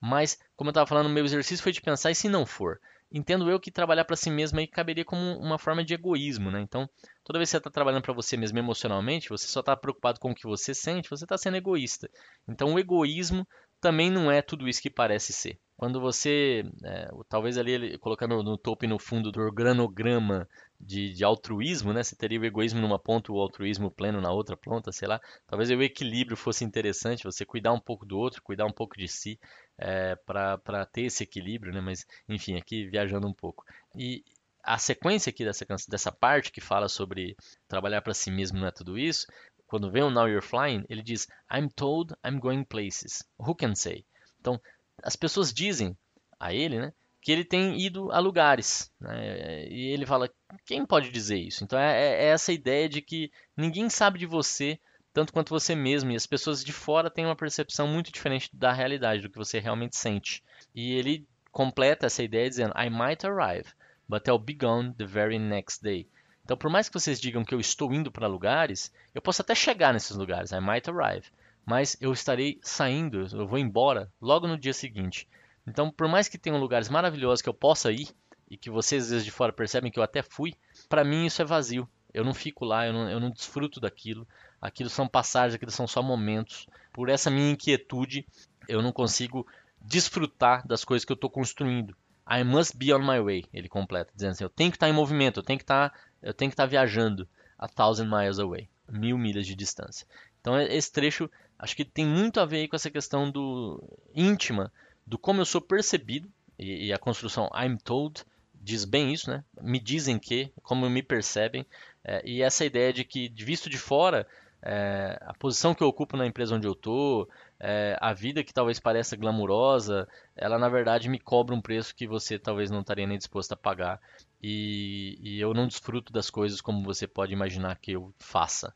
Mas, 0.00 0.38
como 0.56 0.68
eu 0.68 0.72
estava 0.72 0.86
falando, 0.86 1.08
meu 1.08 1.24
exercício 1.24 1.62
foi 1.62 1.72
de 1.72 1.80
pensar 1.80 2.10
e 2.10 2.14
se 2.14 2.28
não 2.28 2.44
for? 2.44 2.80
Entendo 3.10 3.48
eu 3.48 3.60
que 3.60 3.70
trabalhar 3.70 4.04
para 4.04 4.16
si 4.16 4.28
mesmo 4.28 4.58
aí 4.58 4.66
caberia 4.66 5.04
como 5.04 5.38
uma 5.38 5.58
forma 5.58 5.84
de 5.84 5.94
egoísmo, 5.94 6.50
né? 6.50 6.60
Então, 6.60 6.88
toda 7.22 7.38
vez 7.38 7.48
que 7.48 7.52
você 7.52 7.58
está 7.58 7.70
trabalhando 7.70 8.02
para 8.02 8.12
você 8.12 8.36
mesmo 8.36 8.58
emocionalmente, 8.58 9.28
você 9.28 9.46
só 9.46 9.60
está 9.60 9.76
preocupado 9.76 10.18
com 10.18 10.32
o 10.32 10.34
que 10.34 10.46
você 10.46 10.74
sente, 10.74 11.08
você 11.08 11.24
está 11.24 11.38
sendo 11.38 11.56
egoísta. 11.56 12.10
Então, 12.48 12.74
o 12.74 12.78
egoísmo 12.78 13.46
também 13.80 14.10
não 14.10 14.30
é 14.30 14.42
tudo 14.42 14.68
isso 14.68 14.82
que 14.82 14.90
parece 14.90 15.32
ser. 15.32 15.58
Quando 15.76 16.00
você, 16.00 16.64
é, 16.84 17.10
talvez 17.28 17.58
ali 17.58 17.98
colocando 17.98 18.42
no 18.42 18.56
topo 18.56 18.84
e 18.84 18.88
no 18.88 18.98
fundo 18.98 19.32
do 19.32 19.40
organograma 19.40 20.48
de, 20.80 21.12
de, 21.12 21.24
altruísmo, 21.24 21.92
né? 21.92 22.02
Você 22.02 22.14
teria 22.14 22.40
o 22.40 22.44
egoísmo 22.44 22.80
numa 22.80 22.98
ponta, 22.98 23.32
o 23.32 23.40
altruísmo 23.40 23.90
pleno 23.90 24.20
na 24.20 24.30
outra 24.30 24.56
ponta, 24.56 24.92
sei 24.92 25.08
lá. 25.08 25.20
Talvez 25.46 25.70
o 25.70 25.82
equilíbrio 25.82 26.36
fosse 26.36 26.64
interessante, 26.64 27.24
você 27.24 27.44
cuidar 27.44 27.72
um 27.72 27.80
pouco 27.80 28.06
do 28.06 28.16
outro, 28.16 28.42
cuidar 28.42 28.66
um 28.66 28.72
pouco 28.72 28.96
de 28.96 29.08
si, 29.08 29.38
é, 29.76 30.14
para 30.16 30.86
ter 30.92 31.02
esse 31.02 31.24
equilíbrio, 31.24 31.72
né? 31.72 31.80
Mas, 31.80 32.06
enfim, 32.28 32.56
aqui 32.56 32.86
viajando 32.88 33.26
um 33.26 33.34
pouco. 33.34 33.64
E 33.96 34.22
a 34.62 34.78
sequência 34.78 35.30
aqui 35.30 35.44
dessa, 35.44 35.66
dessa 35.88 36.12
parte 36.12 36.52
que 36.52 36.60
fala 36.60 36.88
sobre 36.88 37.36
trabalhar 37.68 38.00
para 38.00 38.14
si 38.14 38.30
mesmo 38.30 38.58
não 38.58 38.68
é 38.68 38.70
tudo 38.70 38.96
isso, 38.96 39.26
quando 39.66 39.90
vem 39.90 40.02
o 40.02 40.10
Now 40.10 40.28
You're 40.28 40.40
Flying, 40.46 40.84
ele 40.88 41.02
diz 41.02 41.26
I'm 41.52 41.68
told 41.68 42.14
I'm 42.24 42.38
going 42.38 42.64
places. 42.64 43.24
Who 43.38 43.54
can 43.54 43.74
say? 43.74 44.04
Então, 44.40 44.60
as 45.02 45.16
pessoas 45.16 45.52
dizem 45.52 45.96
a 46.38 46.52
ele, 46.52 46.78
né, 46.78 46.92
que 47.20 47.32
ele 47.32 47.44
tem 47.44 47.80
ido 47.80 48.12
a 48.12 48.18
lugares. 48.18 48.92
Né, 49.00 49.66
e 49.68 49.88
ele 49.92 50.06
fala, 50.06 50.30
quem 50.66 50.84
pode 50.84 51.10
dizer 51.10 51.38
isso? 51.38 51.64
Então 51.64 51.78
é, 51.78 51.92
é, 51.92 52.24
é, 52.24 52.28
essa 52.28 52.52
ideia 52.52 52.88
de 52.88 53.00
que 53.00 53.30
ninguém 53.56 53.88
sabe 53.88 54.18
de 54.18 54.26
você 54.26 54.78
tanto 55.14 55.32
quanto 55.32 55.50
você 55.50 55.74
mesmo. 55.74 56.10
E 56.10 56.16
as 56.16 56.26
pessoas 56.26 56.62
de 56.62 56.72
fora 56.72 57.08
têm 57.08 57.24
uma 57.24 57.36
percepção 57.36 57.86
muito 57.86 58.12
diferente 58.12 58.50
da 58.52 58.72
realidade, 58.72 59.22
do 59.22 59.30
que 59.30 59.38
você 59.38 59.60
realmente 59.60 59.96
sente. 59.96 60.42
E 60.74 60.92
ele 60.92 61.26
completa 61.52 62.06
essa 62.06 62.22
ideia 62.22 62.50
dizendo, 62.50 62.74
I 62.76 62.90
might 62.90 63.24
arrive, 63.24 63.72
but 64.08 64.26
I'll 64.26 64.38
be 64.38 64.54
gone 64.54 64.92
the 64.92 65.06
very 65.06 65.38
next 65.38 65.80
day. 65.80 66.08
Então, 66.44 66.56
por 66.56 66.68
mais 66.68 66.88
que 66.88 66.98
vocês 66.98 67.20
digam 67.20 67.44
que 67.44 67.54
eu 67.54 67.60
estou 67.60 67.94
indo 67.94 68.10
para 68.10 68.26
lugares, 68.26 68.92
eu 69.14 69.22
posso 69.22 69.40
até 69.40 69.54
chegar 69.54 69.94
nesses 69.94 70.14
lugares, 70.14 70.50
I 70.50 70.60
might 70.60 70.90
arrive, 70.90 71.30
mas 71.66 71.96
eu 72.00 72.12
estarei 72.12 72.58
saindo, 72.62 73.26
eu 73.32 73.46
vou 73.46 73.58
embora 73.58 74.10
logo 74.20 74.46
no 74.46 74.58
dia 74.58 74.72
seguinte. 74.72 75.28
Então, 75.66 75.90
por 75.90 76.08
mais 76.08 76.28
que 76.28 76.38
tenham 76.38 76.58
lugares 76.58 76.88
maravilhosos 76.88 77.40
que 77.40 77.48
eu 77.48 77.54
possa 77.54 77.90
ir 77.90 78.08
e 78.50 78.56
que 78.56 78.68
vocês 78.68 79.04
às 79.04 79.10
vezes 79.10 79.24
de 79.24 79.30
fora 79.30 79.52
percebem 79.52 79.90
que 79.90 79.98
eu 79.98 80.02
até 80.02 80.22
fui, 80.22 80.54
para 80.88 81.04
mim 81.04 81.26
isso 81.26 81.40
é 81.40 81.44
vazio. 81.44 81.88
Eu 82.12 82.24
não 82.24 82.34
fico 82.34 82.64
lá, 82.64 82.86
eu 82.86 82.92
não, 82.92 83.10
eu 83.10 83.18
não 83.18 83.30
desfruto 83.30 83.80
daquilo. 83.80 84.26
Aquilo 84.60 84.88
são 84.88 85.08
passagens, 85.08 85.54
aquilo 85.54 85.70
são 85.70 85.86
só 85.86 86.02
momentos. 86.02 86.66
Por 86.92 87.08
essa 87.08 87.30
minha 87.30 87.50
inquietude, 87.50 88.26
eu 88.68 88.80
não 88.80 88.92
consigo 88.92 89.46
desfrutar 89.80 90.66
das 90.66 90.84
coisas 90.84 91.04
que 91.04 91.12
eu 91.12 91.16
estou 91.16 91.30
construindo. 91.30 91.96
I 92.28 92.42
must 92.42 92.76
be 92.76 92.92
on 92.92 93.00
my 93.00 93.20
way, 93.20 93.44
ele 93.52 93.68
completa, 93.68 94.10
dizendo 94.14 94.32
assim, 94.32 94.44
eu 94.44 94.50
tenho 94.50 94.70
que 94.70 94.76
estar 94.76 94.88
em 94.88 94.92
movimento, 94.92 95.40
eu 95.40 95.42
tenho 95.42 95.58
que 95.58 95.64
estar, 95.64 95.92
eu 96.22 96.32
tenho 96.32 96.50
que 96.50 96.54
estar 96.54 96.64
viajando 96.64 97.28
a 97.58 97.68
thousand 97.68 98.08
miles 98.08 98.38
away, 98.38 98.68
mil 98.88 99.18
milhas 99.18 99.46
de 99.46 99.54
distância. 99.54 100.06
Então 100.40 100.58
esse 100.58 100.90
trecho 100.90 101.30
acho 101.58 101.76
que 101.76 101.84
tem 101.84 102.06
muito 102.06 102.40
a 102.40 102.44
ver 102.44 102.68
com 102.68 102.76
essa 102.76 102.90
questão 102.90 103.30
do 103.30 103.82
íntima, 104.14 104.72
do 105.06 105.18
como 105.18 105.40
eu 105.40 105.44
sou 105.44 105.60
percebido 105.60 106.28
e, 106.58 106.86
e 106.86 106.92
a 106.92 106.98
construção 106.98 107.50
I'm 107.54 107.76
told 107.78 108.24
diz 108.54 108.84
bem 108.84 109.12
isso, 109.12 109.30
né? 109.30 109.44
Me 109.60 109.78
dizem 109.78 110.18
que, 110.18 110.50
como 110.62 110.88
me 110.88 111.02
percebem, 111.02 111.66
é, 112.02 112.22
e 112.24 112.42
essa 112.42 112.64
ideia 112.64 112.92
de 112.92 113.04
que 113.04 113.28
visto 113.36 113.68
de 113.68 113.76
fora 113.76 114.26
é, 114.66 115.18
a 115.20 115.34
posição 115.34 115.74
que 115.74 115.82
eu 115.82 115.88
ocupo 115.88 116.16
na 116.16 116.26
empresa 116.26 116.54
onde 116.54 116.66
eu 116.66 116.72
estou, 116.72 117.28
é, 117.60 117.98
a 118.00 118.14
vida 118.14 118.42
que 118.42 118.54
talvez 118.54 118.80
pareça 118.80 119.14
glamurosa, 119.14 120.08
ela 120.34 120.58
na 120.58 120.70
verdade 120.70 121.10
me 121.10 121.18
cobra 121.18 121.54
um 121.54 121.60
preço 121.60 121.94
que 121.94 122.06
você 122.06 122.38
talvez 122.38 122.70
não 122.70 122.80
estaria 122.80 123.06
nem 123.06 123.18
disposto 123.18 123.52
a 123.52 123.56
pagar. 123.56 124.00
E, 124.42 125.18
e 125.20 125.38
eu 125.38 125.52
não 125.52 125.68
desfruto 125.68 126.12
das 126.12 126.30
coisas 126.30 126.62
como 126.62 126.82
você 126.82 127.06
pode 127.06 127.34
imaginar 127.34 127.76
que 127.76 127.92
eu 127.92 128.12
faça. 128.18 128.74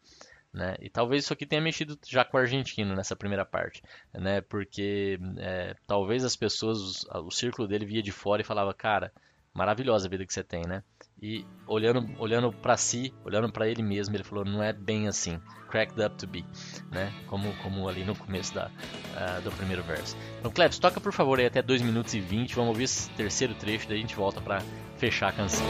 Né? 0.53 0.77
E 0.81 0.89
talvez 0.89 1.25
isso 1.25 1.33
aqui 1.33 1.45
tenha 1.45 1.61
mexido 1.61 1.99
já 2.07 2.25
com 2.25 2.37
o 2.37 2.41
argentino 2.41 2.95
nessa 2.95 3.15
primeira 3.15 3.45
parte, 3.45 3.83
né? 4.15 4.41
Porque 4.41 5.19
é, 5.37 5.75
talvez 5.87 6.25
as 6.25 6.35
pessoas, 6.35 7.05
o, 7.05 7.31
círculo 7.31 7.69
dele 7.69 7.85
via 7.85 8.03
de 8.03 8.11
fora 8.11 8.41
e 8.41 8.45
falava, 8.45 8.73
cara, 8.73 9.13
maravilhosa 9.53 10.07
a 10.07 10.11
vida 10.11 10.25
que 10.25 10.33
você 10.33 10.43
tem, 10.43 10.63
né? 10.67 10.83
E 11.21 11.45
olhando, 11.67 12.09
olhando 12.19 12.51
para 12.53 12.77
si, 12.77 13.13
olhando 13.25 13.53
para 13.53 13.69
ele 13.69 13.83
mesmo, 13.83 14.17
ele 14.17 14.25
falou, 14.25 14.45
não 14.45 14.63
é 14.63 14.73
bem 14.73 15.07
assim. 15.07 15.39
Cracked 15.69 16.01
up 16.01 16.17
to 16.17 16.27
be, 16.27 16.45
né? 16.91 17.13
Como, 17.27 17.53
como 17.59 17.87
ali 17.87 18.03
no 18.03 18.17
começo 18.17 18.55
da, 18.55 18.69
uh, 18.69 19.43
do 19.43 19.51
primeiro 19.53 19.83
verso. 19.83 20.17
Então, 20.39 20.51
Cleves, 20.51 20.79
toca 20.79 20.99
por 20.99 21.13
favor 21.13 21.39
aí 21.39 21.47
até 21.47 21.61
2 21.61 21.83
minutos 21.83 22.15
e 22.15 22.21
20, 22.21 22.55
vamos 22.55 22.71
ouvir 22.71 22.85
esse 22.85 23.11
terceiro 23.11 23.55
trecho, 23.55 23.87
daí 23.87 23.99
a 23.99 24.01
gente 24.01 24.17
volta 24.17 24.41
para 24.41 24.63
fechar 24.97 25.29
a 25.29 25.33
canção. 25.33 25.67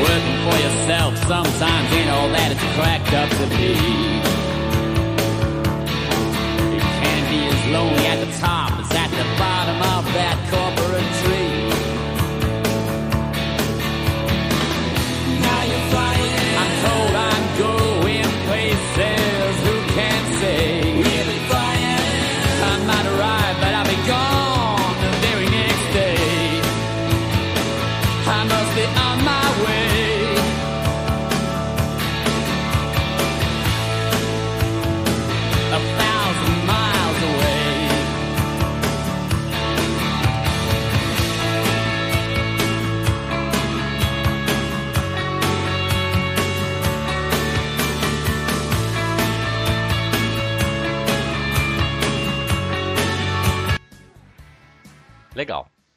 Working 0.00 0.38
for 0.44 0.56
yourself 0.56 1.12
sometimes 1.28 1.92
ain't 1.92 2.10
all 2.10 2.28
that 2.32 2.48
it's 2.52 2.64
cracked 2.76 3.12
up 3.12 3.28
to 3.28 3.46
be. 3.52 3.76
It 6.76 6.86
can 7.02 7.20
be 7.28 7.40
as 7.52 7.62
lonely 7.76 8.06
at 8.06 8.18
the 8.24 8.32
top 8.40 8.72
as 8.80 8.90
at 8.96 9.10
the 9.10 9.21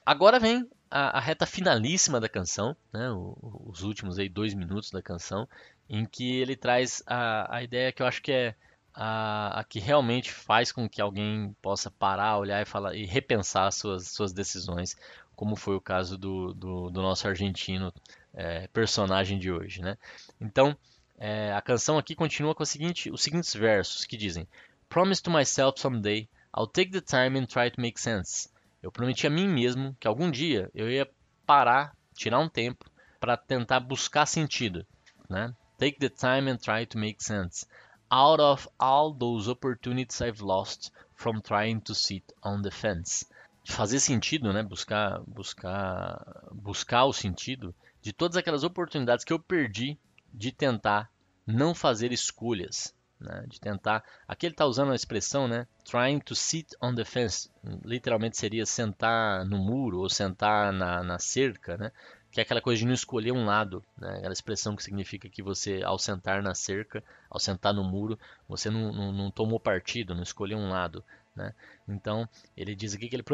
Agora 0.06 0.40
vem 0.40 0.70
a, 0.90 1.18
a 1.18 1.20
reta 1.20 1.46
finalíssima 1.46 2.20
da 2.20 2.30
canção, 2.30 2.76
né, 2.94 3.10
o, 3.12 3.36
os 3.68 3.82
últimos 3.82 4.20
aí 4.20 4.30
dois 4.30 4.54
minutos 4.54 4.92
da 4.92 5.02
canção, 5.02 5.48
em 5.90 6.06
que 6.06 6.40
ele 6.40 6.56
traz 6.56 7.02
a, 7.08 7.58
a 7.58 7.64
ideia 7.64 7.92
que 7.92 8.02
eu 8.02 8.06
acho 8.06 8.22
que 8.22 8.32
é 8.32 8.56
a, 8.94 9.60
a, 9.60 9.64
que 9.64 9.80
realmente 9.80 10.32
faz 10.32 10.72
com 10.72 10.88
que 10.88 11.02
alguém 11.02 11.56
possa 11.62 11.90
parar, 11.92 12.38
olhar 12.38 12.62
e 12.62 12.66
falar 12.66 12.96
e 12.96 13.06
repensar 13.06 13.72
suas, 13.72 14.08
suas 14.10 14.32
decisões, 14.32 14.96
como 15.36 15.56
foi 15.56 15.76
o 15.76 15.82
caso 15.82 16.18
do, 16.18 16.54
do, 16.54 16.90
do 16.90 17.02
nosso 17.02 17.28
argentino 17.28 17.94
é, 18.34 18.68
personagem 18.68 19.38
de 19.38 19.52
hoje, 19.52 19.82
né? 19.82 19.98
Então 20.40 20.78
é, 21.18 21.52
a 21.54 21.62
canção 21.62 21.98
aqui 21.98 22.16
continua 22.16 22.54
com 22.56 22.64
seguinte, 22.64 23.10
os 23.12 23.22
seguintes 23.22 23.54
versos 23.54 24.06
que 24.06 24.16
dizem: 24.16 24.48
Promise 24.88 25.22
to 25.22 25.32
myself 25.32 25.80
someday 25.80 26.30
I'll 26.58 26.68
take 26.68 26.92
the 26.92 27.02
time 27.02 27.38
and 27.38 27.48
try 27.48 27.70
to 27.70 27.82
make 27.82 28.00
sense. 28.00 28.50
Eu 28.86 28.92
prometi 28.92 29.26
a 29.26 29.32
mim 29.32 29.48
mesmo 29.48 29.98
que 30.00 30.08
algum 30.08 30.30
dia 30.30 30.70
eu 30.76 30.88
ia 30.88 31.10
parar, 31.44 31.98
tirar 32.14 32.38
um 32.38 32.48
tempo 32.48 32.86
para 33.20 33.36
tentar 33.36 33.80
buscar 33.80 34.28
sentido, 34.28 34.86
né? 35.28 35.56
Take 35.80 35.98
the 35.98 36.08
time 36.08 36.52
and 36.52 36.58
try 36.58 36.86
to 36.86 37.00
make 37.00 37.24
sense 37.24 37.66
out 38.12 38.40
of 38.40 38.70
all 38.78 39.12
those 39.12 39.50
opportunities 39.50 40.22
I've 40.22 40.40
lost 40.40 40.92
from 41.16 41.42
trying 41.42 41.80
to 41.80 41.96
sit 41.96 42.32
on 42.44 42.62
the 42.62 42.70
fence. 42.70 43.26
Fazer 43.66 44.00
sentido, 44.00 44.54
né? 44.54 44.62
Buscar, 44.62 45.20
buscar, 45.26 46.46
buscar 46.54 47.06
o 47.06 47.12
sentido 47.12 47.74
de 48.04 48.14
todas 48.14 48.38
aquelas 48.38 48.64
oportunidades 48.64 49.26
que 49.26 49.34
eu 49.34 49.40
perdi 49.40 49.98
de 50.32 50.52
tentar 50.52 51.10
não 51.48 51.74
fazer 51.74 52.12
escolhas, 52.12 52.94
né? 53.20 53.46
de 53.48 53.60
tentar. 53.60 54.04
Aqui 54.28 54.46
ele 54.46 54.54
está 54.54 54.66
usando 54.66 54.92
a 54.92 54.96
expressão, 54.96 55.48
né? 55.48 55.68
Trying 55.84 56.20
to 56.20 56.36
sit 56.36 56.76
on 56.82 56.96
the 56.96 57.06
fence, 57.06 57.50
literalmente 57.84 58.38
seria 58.38 58.66
sentar 58.66 59.46
no 59.46 59.58
muro 59.58 60.00
ou 60.00 60.10
sentar 60.10 60.72
na, 60.74 61.04
na 61.04 61.20
cerca, 61.20 61.78
né? 61.78 61.92
Que 62.32 62.42
é 62.42 62.44
aquela 62.44 62.62
coisa 62.62 62.80
de 62.80 62.86
não 62.86 62.94
escolher 62.94 63.32
um 63.32 63.46
lado, 63.46 63.84
né? 63.98 64.18
Aquela 64.18 64.34
expressão 64.34 64.76
que 64.76 64.84
significa 64.84 65.30
que 65.30 65.42
você, 65.42 65.82
ao 65.84 65.98
sentar 65.98 66.44
na 66.44 66.54
cerca, 66.54 67.04
ao 67.30 67.40
sentar 67.40 67.74
no 67.74 67.84
muro, 67.84 68.20
você 68.48 68.70
não, 68.70 68.92
não, 68.92 69.12
não 69.12 69.32
tomou 69.32 69.60
partido, 69.60 70.14
não 70.14 70.24
escolheu 70.24 70.58
um 70.58 70.70
lado, 70.70 71.04
né? 71.36 71.54
Então, 71.88 72.28
ele 72.56 72.76
diz 72.76 72.94
aqui 72.94 73.08
que 73.08 73.16
ele 73.16 73.26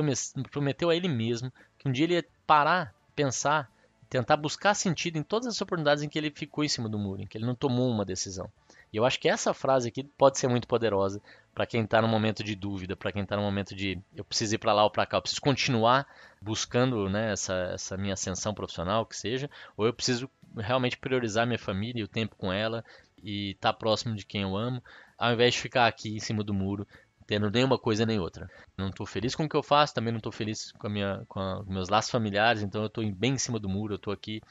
prometeu 0.52 0.89
a 0.89 0.96
ele 0.96 1.08
mesmo 1.08 1.52
que 1.78 1.89
um 1.89 1.91
dia 1.91 2.06
ele 2.06 2.13
ia 2.13 2.26
parar, 2.46 2.94
pensar, 3.15 3.72
tentar 4.10 4.36
buscar 4.36 4.74
sentido 4.74 5.17
em 5.17 5.24
todas 5.24 5.48
as 5.48 5.62
oportunidades 5.62 6.04
em 6.04 6.10
que 6.10 6.20
ele 6.20 6.30
ficou 6.30 6.63
em 6.63 6.67
cima 6.67 6.89
do 6.89 7.00
muro, 7.00 7.22
em 7.22 7.26
que 7.26 7.38
ele 7.38 7.46
não 7.46 7.56
tomou 7.56 7.89
uma 7.89 8.04
decisão. 8.04 8.52
E 8.91 8.97
eu 8.97 9.06
acho 9.06 9.19
que 9.19 9.30
essa 9.30 9.54
frase 9.54 9.88
aqui 9.88 10.04
pode 10.04 10.38
ser 10.38 10.47
muito 10.47 10.67
poderosa 10.67 11.21
para 11.54 11.65
quem 11.65 11.84
está 11.84 12.01
no 12.01 12.08
momento 12.08 12.43
de 12.43 12.56
dúvida, 12.56 12.95
para 12.95 13.12
quem 13.12 13.23
está 13.23 13.36
no 13.36 13.41
momento 13.41 13.75
de 13.75 13.99
eu 14.15 14.23
preciso 14.23 14.56
ir 14.56 14.58
para 14.58 14.73
lá 14.73 14.84
ou 14.84 14.91
para 14.91 15.06
cá, 15.06 15.17
eu 15.17 15.21
preciso 15.21 15.41
continuar 15.41 16.08
buscando 16.41 17.10
né, 17.10 17.32
essa, 17.32 17.54
essa 17.73 17.98
minha 17.98 18.13
ascensão 18.13 18.54
profissional, 18.54 19.06
que 19.06 19.15
seja, 19.15 19.50
ou 19.77 19.85
eu 19.85 19.94
preciso 19.94 20.29
realmente 20.58 20.98
priorizar 20.98 21.46
minha 21.46 21.60
família 21.60 22.02
e 22.02 22.04
o 22.04 22.08
tempo 22.08 22.35
com 22.35 22.52
ela 22.52 22.83
e 23.21 23.52
estar 23.52 23.73
tá 23.73 23.77
próximo 23.77 24.15
de 24.15 24.25
quem 24.25 24.42
eu 24.42 24.56
amo, 24.56 24.81
ao 25.17 25.33
invés 25.33 25.54
de 25.54 25.60
ficar 25.60 25.87
aqui 25.87 26.15
em 26.15 26.19
cima 26.19 26.44
do 26.44 26.54
muro 26.54 26.87
tendo 27.31 27.50
nenhuma 27.50 27.77
coisa 27.77 28.06
nem 28.06 28.19
outra. 28.19 28.50
Não 28.77 28.89
estou 28.89 29.06
feliz 29.06 29.35
com 29.35 29.46
o 29.46 29.50
que 29.50 29.56
eu 29.56 29.63
faço, 29.63 29.94
também 29.94 30.12
não 30.12 30.17
estou 30.17 30.33
feliz 30.33 30.73
com, 30.73 30.87
a 30.87 30.89
minha, 30.89 31.23
com 31.29 31.39
a, 31.39 31.63
meus 31.63 31.87
laços 31.87 32.12
familiares, 32.12 32.62
então 32.62 32.81
eu 32.81 32.87
estou 32.87 33.10
bem 33.13 33.35
em 33.35 33.37
cima 33.37 33.58
do 33.58 33.69
muro, 33.69 33.94
eu 33.94 33.98
estou 33.98 34.12
aqui 34.12 34.42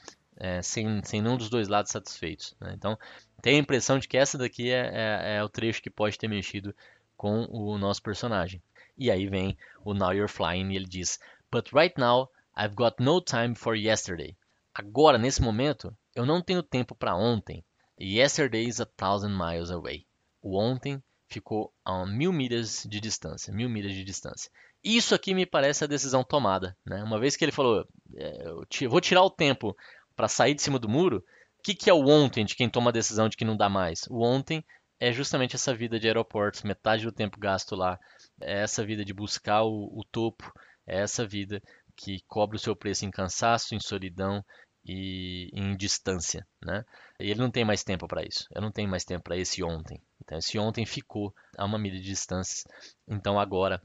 é, 0.41 0.59
sem, 0.63 1.03
sem 1.03 1.21
nenhum 1.21 1.37
dos 1.37 1.51
dois 1.51 1.67
lados 1.67 1.91
satisfeitos. 1.91 2.55
Né? 2.59 2.73
Então, 2.75 2.97
tenho 3.43 3.57
a 3.57 3.61
impressão 3.61 3.99
de 3.99 4.07
que 4.07 4.17
essa 4.17 4.39
daqui 4.39 4.71
é, 4.71 4.89
é, 4.91 5.35
é, 5.35 5.43
o 5.43 5.49
trecho 5.49 5.83
que 5.83 5.89
pode 5.89 6.17
ter 6.17 6.27
mexido 6.27 6.75
com 7.15 7.45
o 7.45 7.77
nosso 7.77 8.01
personagem. 8.01 8.61
E 8.97 9.11
aí 9.11 9.27
vem 9.27 9.55
o 9.85 9.93
Now 9.93 10.13
You're 10.13 10.27
Flying 10.31 10.71
e 10.71 10.75
ele 10.75 10.85
diz: 10.85 11.19
But 11.51 11.71
right 11.71 11.93
now, 11.95 12.27
I've 12.57 12.73
got 12.73 12.95
no 12.99 13.21
time 13.21 13.53
for 13.53 13.75
yesterday. 13.75 14.35
Agora, 14.73 15.19
nesse 15.19 15.43
momento, 15.43 15.95
eu 16.15 16.25
não 16.25 16.41
tenho 16.41 16.63
tempo 16.63 16.95
para 16.95 17.15
ontem. 17.15 17.63
Yesterday 17.99 18.67
is 18.67 18.81
a 18.81 18.85
thousand 18.85 19.37
miles 19.37 19.69
away. 19.69 20.07
O 20.41 20.57
ontem 20.57 21.01
ficou 21.27 21.71
a 21.85 22.03
mil 22.05 22.33
milhas 22.33 22.85
de 22.89 22.99
distância, 22.99 23.53
mil 23.53 23.69
milhas 23.69 23.93
de 23.93 24.03
distância. 24.03 24.51
Isso 24.83 25.13
aqui 25.13 25.35
me 25.35 25.45
parece 25.45 25.83
a 25.83 25.87
decisão 25.87 26.23
tomada, 26.23 26.75
né? 26.83 27.03
Uma 27.03 27.19
vez 27.19 27.35
que 27.35 27.45
ele 27.45 27.51
falou, 27.51 27.87
é, 28.15 28.47
eu 28.47 28.89
vou 28.89 28.99
tirar 28.99 29.21
o 29.21 29.29
tempo 29.29 29.77
para 30.21 30.27
sair 30.27 30.53
de 30.53 30.61
cima 30.61 30.77
do 30.77 30.87
muro, 30.87 31.17
o 31.17 31.63
que, 31.63 31.73
que 31.73 31.89
é 31.89 31.93
o 31.93 32.07
ontem 32.07 32.45
de 32.45 32.55
quem 32.55 32.69
toma 32.69 32.91
a 32.91 32.93
decisão 32.93 33.27
de 33.27 33.35
que 33.35 33.43
não 33.43 33.57
dá 33.57 33.67
mais? 33.67 34.03
O 34.07 34.21
ontem 34.21 34.63
é 34.99 35.11
justamente 35.11 35.55
essa 35.55 35.73
vida 35.73 35.99
de 35.99 36.05
aeroportos, 36.05 36.61
metade 36.61 37.03
do 37.03 37.11
tempo 37.11 37.39
gasto 37.39 37.75
lá, 37.75 37.97
é 38.39 38.61
essa 38.61 38.85
vida 38.85 39.03
de 39.03 39.15
buscar 39.15 39.63
o, 39.63 39.85
o 39.99 40.03
topo, 40.11 40.53
é 40.85 40.99
essa 40.99 41.25
vida 41.25 41.59
que 41.95 42.19
cobra 42.27 42.55
o 42.55 42.59
seu 42.59 42.75
preço 42.75 43.03
em 43.03 43.09
cansaço, 43.09 43.73
em 43.73 43.79
solidão 43.79 44.45
e 44.85 45.49
em 45.53 45.75
distância, 45.75 46.45
né? 46.63 46.85
E 47.19 47.31
ele 47.31 47.39
não 47.39 47.49
tem 47.49 47.65
mais 47.65 47.83
tempo 47.83 48.07
para 48.07 48.23
isso. 48.23 48.45
Eu 48.53 48.61
não 48.61 48.71
tenho 48.71 48.91
mais 48.91 49.03
tempo 49.03 49.23
para 49.23 49.37
esse 49.37 49.63
ontem. 49.63 49.99
Então 50.23 50.37
esse 50.37 50.59
ontem 50.59 50.85
ficou 50.85 51.33
a 51.57 51.65
uma 51.65 51.79
milha 51.79 51.97
de 51.99 52.05
distância. 52.05 52.69
Então 53.07 53.39
agora 53.39 53.81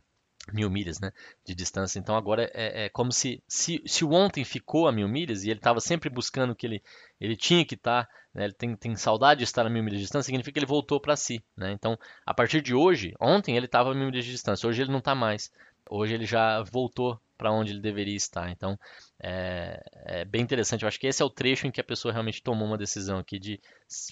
mil 0.52 0.70
milhas, 0.70 1.00
né, 1.00 1.12
de 1.44 1.54
distância. 1.54 1.98
Então 1.98 2.16
agora 2.16 2.50
é, 2.54 2.84
é 2.84 2.88
como 2.88 3.12
se, 3.12 3.42
se, 3.48 3.82
se 3.86 4.04
o 4.04 4.12
ontem 4.12 4.44
ficou 4.44 4.86
a 4.86 4.92
mil 4.92 5.08
milhas 5.08 5.44
e 5.44 5.50
ele 5.50 5.58
estava 5.58 5.80
sempre 5.80 6.08
buscando 6.08 6.54
que 6.54 6.66
ele, 6.66 6.82
ele 7.20 7.36
tinha 7.36 7.64
que 7.64 7.74
estar, 7.74 8.04
tá, 8.04 8.12
né, 8.34 8.44
ele 8.44 8.54
tem, 8.54 8.76
tem 8.76 8.96
saudade 8.96 9.38
de 9.38 9.44
estar 9.44 9.66
a 9.66 9.70
mil 9.70 9.82
milhas 9.82 9.98
de 9.98 10.04
distância, 10.04 10.26
significa 10.26 10.52
que 10.52 10.58
ele 10.58 10.66
voltou 10.66 11.00
para 11.00 11.16
si, 11.16 11.42
né? 11.56 11.72
Então 11.72 11.98
a 12.24 12.32
partir 12.32 12.60
de 12.60 12.74
hoje, 12.74 13.14
ontem 13.20 13.56
ele 13.56 13.66
estava 13.66 13.90
a 13.90 13.94
mil 13.94 14.06
milhas 14.06 14.24
de 14.24 14.30
distância, 14.30 14.68
hoje 14.68 14.82
ele 14.82 14.92
não 14.92 14.98
está 14.98 15.14
mais. 15.14 15.50
Hoje 15.88 16.14
ele 16.14 16.26
já 16.26 16.62
voltou 16.62 17.20
para 17.38 17.52
onde 17.52 17.72
ele 17.72 17.80
deveria 17.80 18.16
estar. 18.16 18.50
Então 18.50 18.78
é, 19.22 19.82
é, 20.04 20.24
bem 20.24 20.42
interessante. 20.42 20.82
Eu 20.82 20.88
acho 20.88 20.98
que 20.98 21.06
esse 21.06 21.22
é 21.22 21.24
o 21.24 21.30
trecho 21.30 21.66
em 21.66 21.70
que 21.70 21.80
a 21.80 21.84
pessoa 21.84 22.12
realmente 22.12 22.42
tomou 22.42 22.66
uma 22.66 22.78
decisão 22.78 23.18
aqui 23.18 23.38
de 23.38 23.60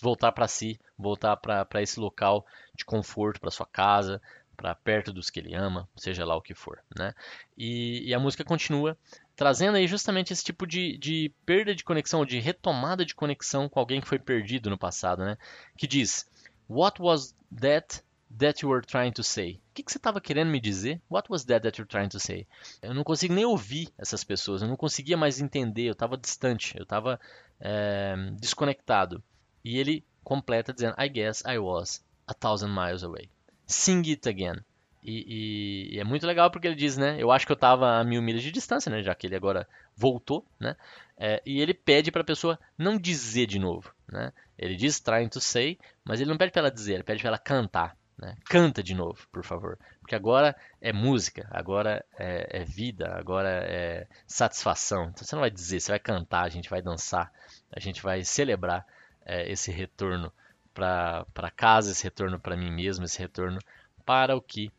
voltar 0.00 0.32
para 0.32 0.46
si, 0.46 0.78
voltar 0.96 1.36
para 1.36 1.82
esse 1.82 1.98
local 1.98 2.46
de 2.74 2.84
conforto, 2.84 3.40
para 3.40 3.50
sua 3.50 3.66
casa, 3.66 4.20
para 4.54 4.74
perto 4.74 5.12
dos 5.12 5.30
que 5.30 5.40
ele 5.40 5.54
ama, 5.54 5.88
seja 5.96 6.24
lá 6.24 6.36
o 6.36 6.42
que 6.42 6.54
for, 6.54 6.82
né? 6.96 7.12
E, 7.56 8.08
e 8.08 8.14
a 8.14 8.18
música 8.18 8.44
continua 8.44 8.96
trazendo 9.36 9.76
aí 9.76 9.86
justamente 9.86 10.32
esse 10.32 10.44
tipo 10.44 10.66
de, 10.66 10.96
de 10.98 11.32
perda 11.44 11.74
de 11.74 11.84
conexão, 11.84 12.24
de 12.24 12.38
retomada 12.38 13.04
de 13.04 13.14
conexão 13.14 13.68
com 13.68 13.80
alguém 13.80 14.00
que 14.00 14.08
foi 14.08 14.18
perdido 14.18 14.70
no 14.70 14.78
passado, 14.78 15.24
né? 15.24 15.36
Que 15.76 15.86
diz: 15.86 16.28
What 16.68 17.00
was 17.02 17.34
that 17.60 18.02
that 18.38 18.64
you 18.64 18.70
were 18.70 18.84
trying 18.84 19.12
to 19.12 19.22
say? 19.22 19.60
O 19.70 19.74
que, 19.74 19.82
que 19.82 19.92
você 19.92 19.98
estava 19.98 20.20
querendo 20.20 20.50
me 20.50 20.60
dizer? 20.60 21.00
What 21.10 21.30
was 21.30 21.44
that 21.44 21.62
that 21.62 21.78
you 21.78 21.84
were 21.84 21.90
trying 21.90 22.08
to 22.08 22.20
say? 22.20 22.46
Eu 22.80 22.94
não 22.94 23.04
consigo 23.04 23.34
nem 23.34 23.44
ouvir 23.44 23.88
essas 23.98 24.24
pessoas, 24.24 24.62
eu 24.62 24.68
não 24.68 24.76
conseguia 24.76 25.16
mais 25.16 25.40
entender, 25.40 25.86
eu 25.86 25.92
estava 25.92 26.16
distante, 26.16 26.76
eu 26.76 26.84
estava 26.84 27.20
é, 27.60 28.14
desconectado. 28.38 29.22
E 29.64 29.78
ele 29.78 30.04
completa 30.22 30.72
dizendo: 30.72 30.94
I 30.98 31.08
guess 31.08 31.42
I 31.46 31.58
was 31.58 32.04
a 32.26 32.34
thousand 32.34 32.74
miles 32.74 33.02
away. 33.02 33.28
Sing 33.66 34.08
It 34.10 34.28
Again. 34.28 34.60
E, 35.02 35.90
e, 35.92 35.96
e, 35.96 36.00
é 36.00 36.04
muito 36.04 36.26
legal 36.26 36.50
porque 36.50 36.66
ele 36.66 36.74
diz, 36.74 36.96
né? 36.96 37.16
Eu 37.18 37.30
acho 37.30 37.44
que 37.44 37.52
eu 37.52 37.56
estava 37.56 37.98
a 37.98 38.04
mil 38.04 38.22
milhas 38.22 38.42
de 38.42 38.50
distância, 38.50 38.90
né? 38.90 39.02
Já 39.02 39.14
que 39.14 39.26
ele 39.26 39.36
agora 39.36 39.68
voltou, 39.94 40.46
né? 40.58 40.74
É, 41.16 41.42
e 41.44 41.60
ele 41.60 41.74
pede 41.74 42.10
para 42.10 42.22
a 42.22 42.24
pessoa 42.24 42.58
não 42.76 42.98
dizer 42.98 43.46
de 43.46 43.58
novo, 43.58 43.94
né? 44.10 44.32
Ele 44.58 44.74
diz 44.74 45.00
trying 45.00 45.28
to 45.28 45.40
say, 45.40 45.78
mas 46.04 46.20
ele 46.20 46.30
não 46.30 46.38
pede 46.38 46.52
para 46.52 46.60
ela 46.60 46.70
dizer, 46.70 46.94
ele 46.94 47.02
pede 47.02 47.20
para 47.20 47.28
ela 47.28 47.38
cantar, 47.38 47.96
né? 48.16 48.34
Canta 48.46 48.82
de 48.82 48.94
novo, 48.94 49.28
por 49.30 49.44
favor, 49.44 49.78
porque 50.00 50.14
agora 50.14 50.56
é 50.80 50.92
música, 50.92 51.46
agora 51.50 52.02
é, 52.18 52.60
é 52.60 52.64
vida, 52.64 53.14
agora 53.14 53.48
é 53.48 54.06
satisfação. 54.26 55.10
Então 55.10 55.24
você 55.24 55.34
não 55.34 55.40
vai 55.40 55.50
dizer, 55.50 55.80
você 55.80 55.92
vai 55.92 55.98
cantar, 55.98 56.44
a 56.44 56.48
gente 56.48 56.70
vai 56.70 56.80
dançar, 56.80 57.30
a 57.70 57.78
gente 57.78 58.02
vai 58.02 58.24
celebrar 58.24 58.86
é, 59.26 59.50
esse 59.50 59.70
retorno 59.70 60.32
para 60.74 61.50
casa, 61.56 61.92
esse 61.92 62.04
retorno 62.04 62.38
para 62.38 62.56
mim 62.56 62.70
mesmo, 62.70 63.04
esse 63.04 63.18
retorno 63.18 63.58
para 64.04 64.36
o 64.36 64.42
que 64.42 64.70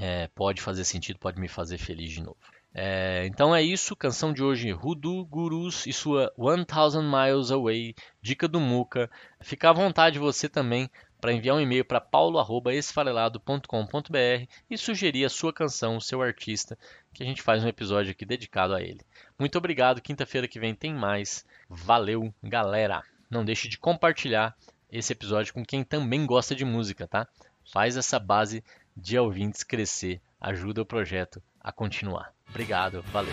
é, 0.00 0.28
pode 0.34 0.62
fazer 0.62 0.84
sentido, 0.84 1.18
pode 1.18 1.38
me 1.38 1.48
fazer 1.48 1.78
feliz 1.78 2.10
de 2.10 2.22
novo. 2.22 2.38
É, 2.74 3.26
então 3.26 3.54
é 3.54 3.62
isso, 3.62 3.94
canção 3.94 4.32
de 4.32 4.42
hoje, 4.42 4.70
Rudu 4.70 5.26
Gurus 5.26 5.86
e 5.86 5.92
sua 5.92 6.32
1000 6.38 7.02
Miles 7.02 7.50
Away, 7.50 7.94
dica 8.22 8.48
do 8.48 8.58
Muca. 8.58 9.10
Fica 9.42 9.68
à 9.68 9.74
vontade 9.74 10.18
você 10.18 10.48
também 10.48 10.88
para 11.20 11.34
enviar 11.34 11.54
um 11.54 11.60
e-mail 11.60 11.84
para 11.84 12.00
paulo@esfarelado.com.br 12.00 14.46
e 14.70 14.78
sugerir 14.78 15.24
a 15.24 15.28
sua 15.28 15.52
canção, 15.52 15.96
o 15.96 16.00
seu 16.00 16.22
artista, 16.22 16.78
que 17.12 17.22
a 17.22 17.26
gente 17.26 17.42
faz 17.42 17.62
um 17.62 17.68
episódio 17.68 18.10
aqui 18.10 18.24
dedicado 18.24 18.74
a 18.74 18.82
ele. 18.82 19.02
Muito 19.38 19.58
obrigado, 19.58 20.00
quinta-feira 20.00 20.48
que 20.48 20.58
vem 20.58 20.74
tem 20.74 20.94
mais. 20.94 21.44
Valeu, 21.68 22.32
galera. 22.42 23.02
Não 23.30 23.44
deixe 23.44 23.68
de 23.68 23.78
compartilhar 23.78 24.56
esse 24.92 25.12
episódio 25.12 25.54
com 25.54 25.64
quem 25.64 25.82
também 25.82 26.26
gosta 26.26 26.54
de 26.54 26.64
música, 26.64 27.08
tá? 27.08 27.26
Faz 27.72 27.96
essa 27.96 28.18
base 28.18 28.62
de 28.94 29.18
ouvintes 29.18 29.62
crescer, 29.64 30.20
ajuda 30.38 30.82
o 30.82 30.86
projeto 30.86 31.42
a 31.58 31.72
continuar. 31.72 32.34
Obrigado, 32.50 33.02
valeu. 33.10 33.32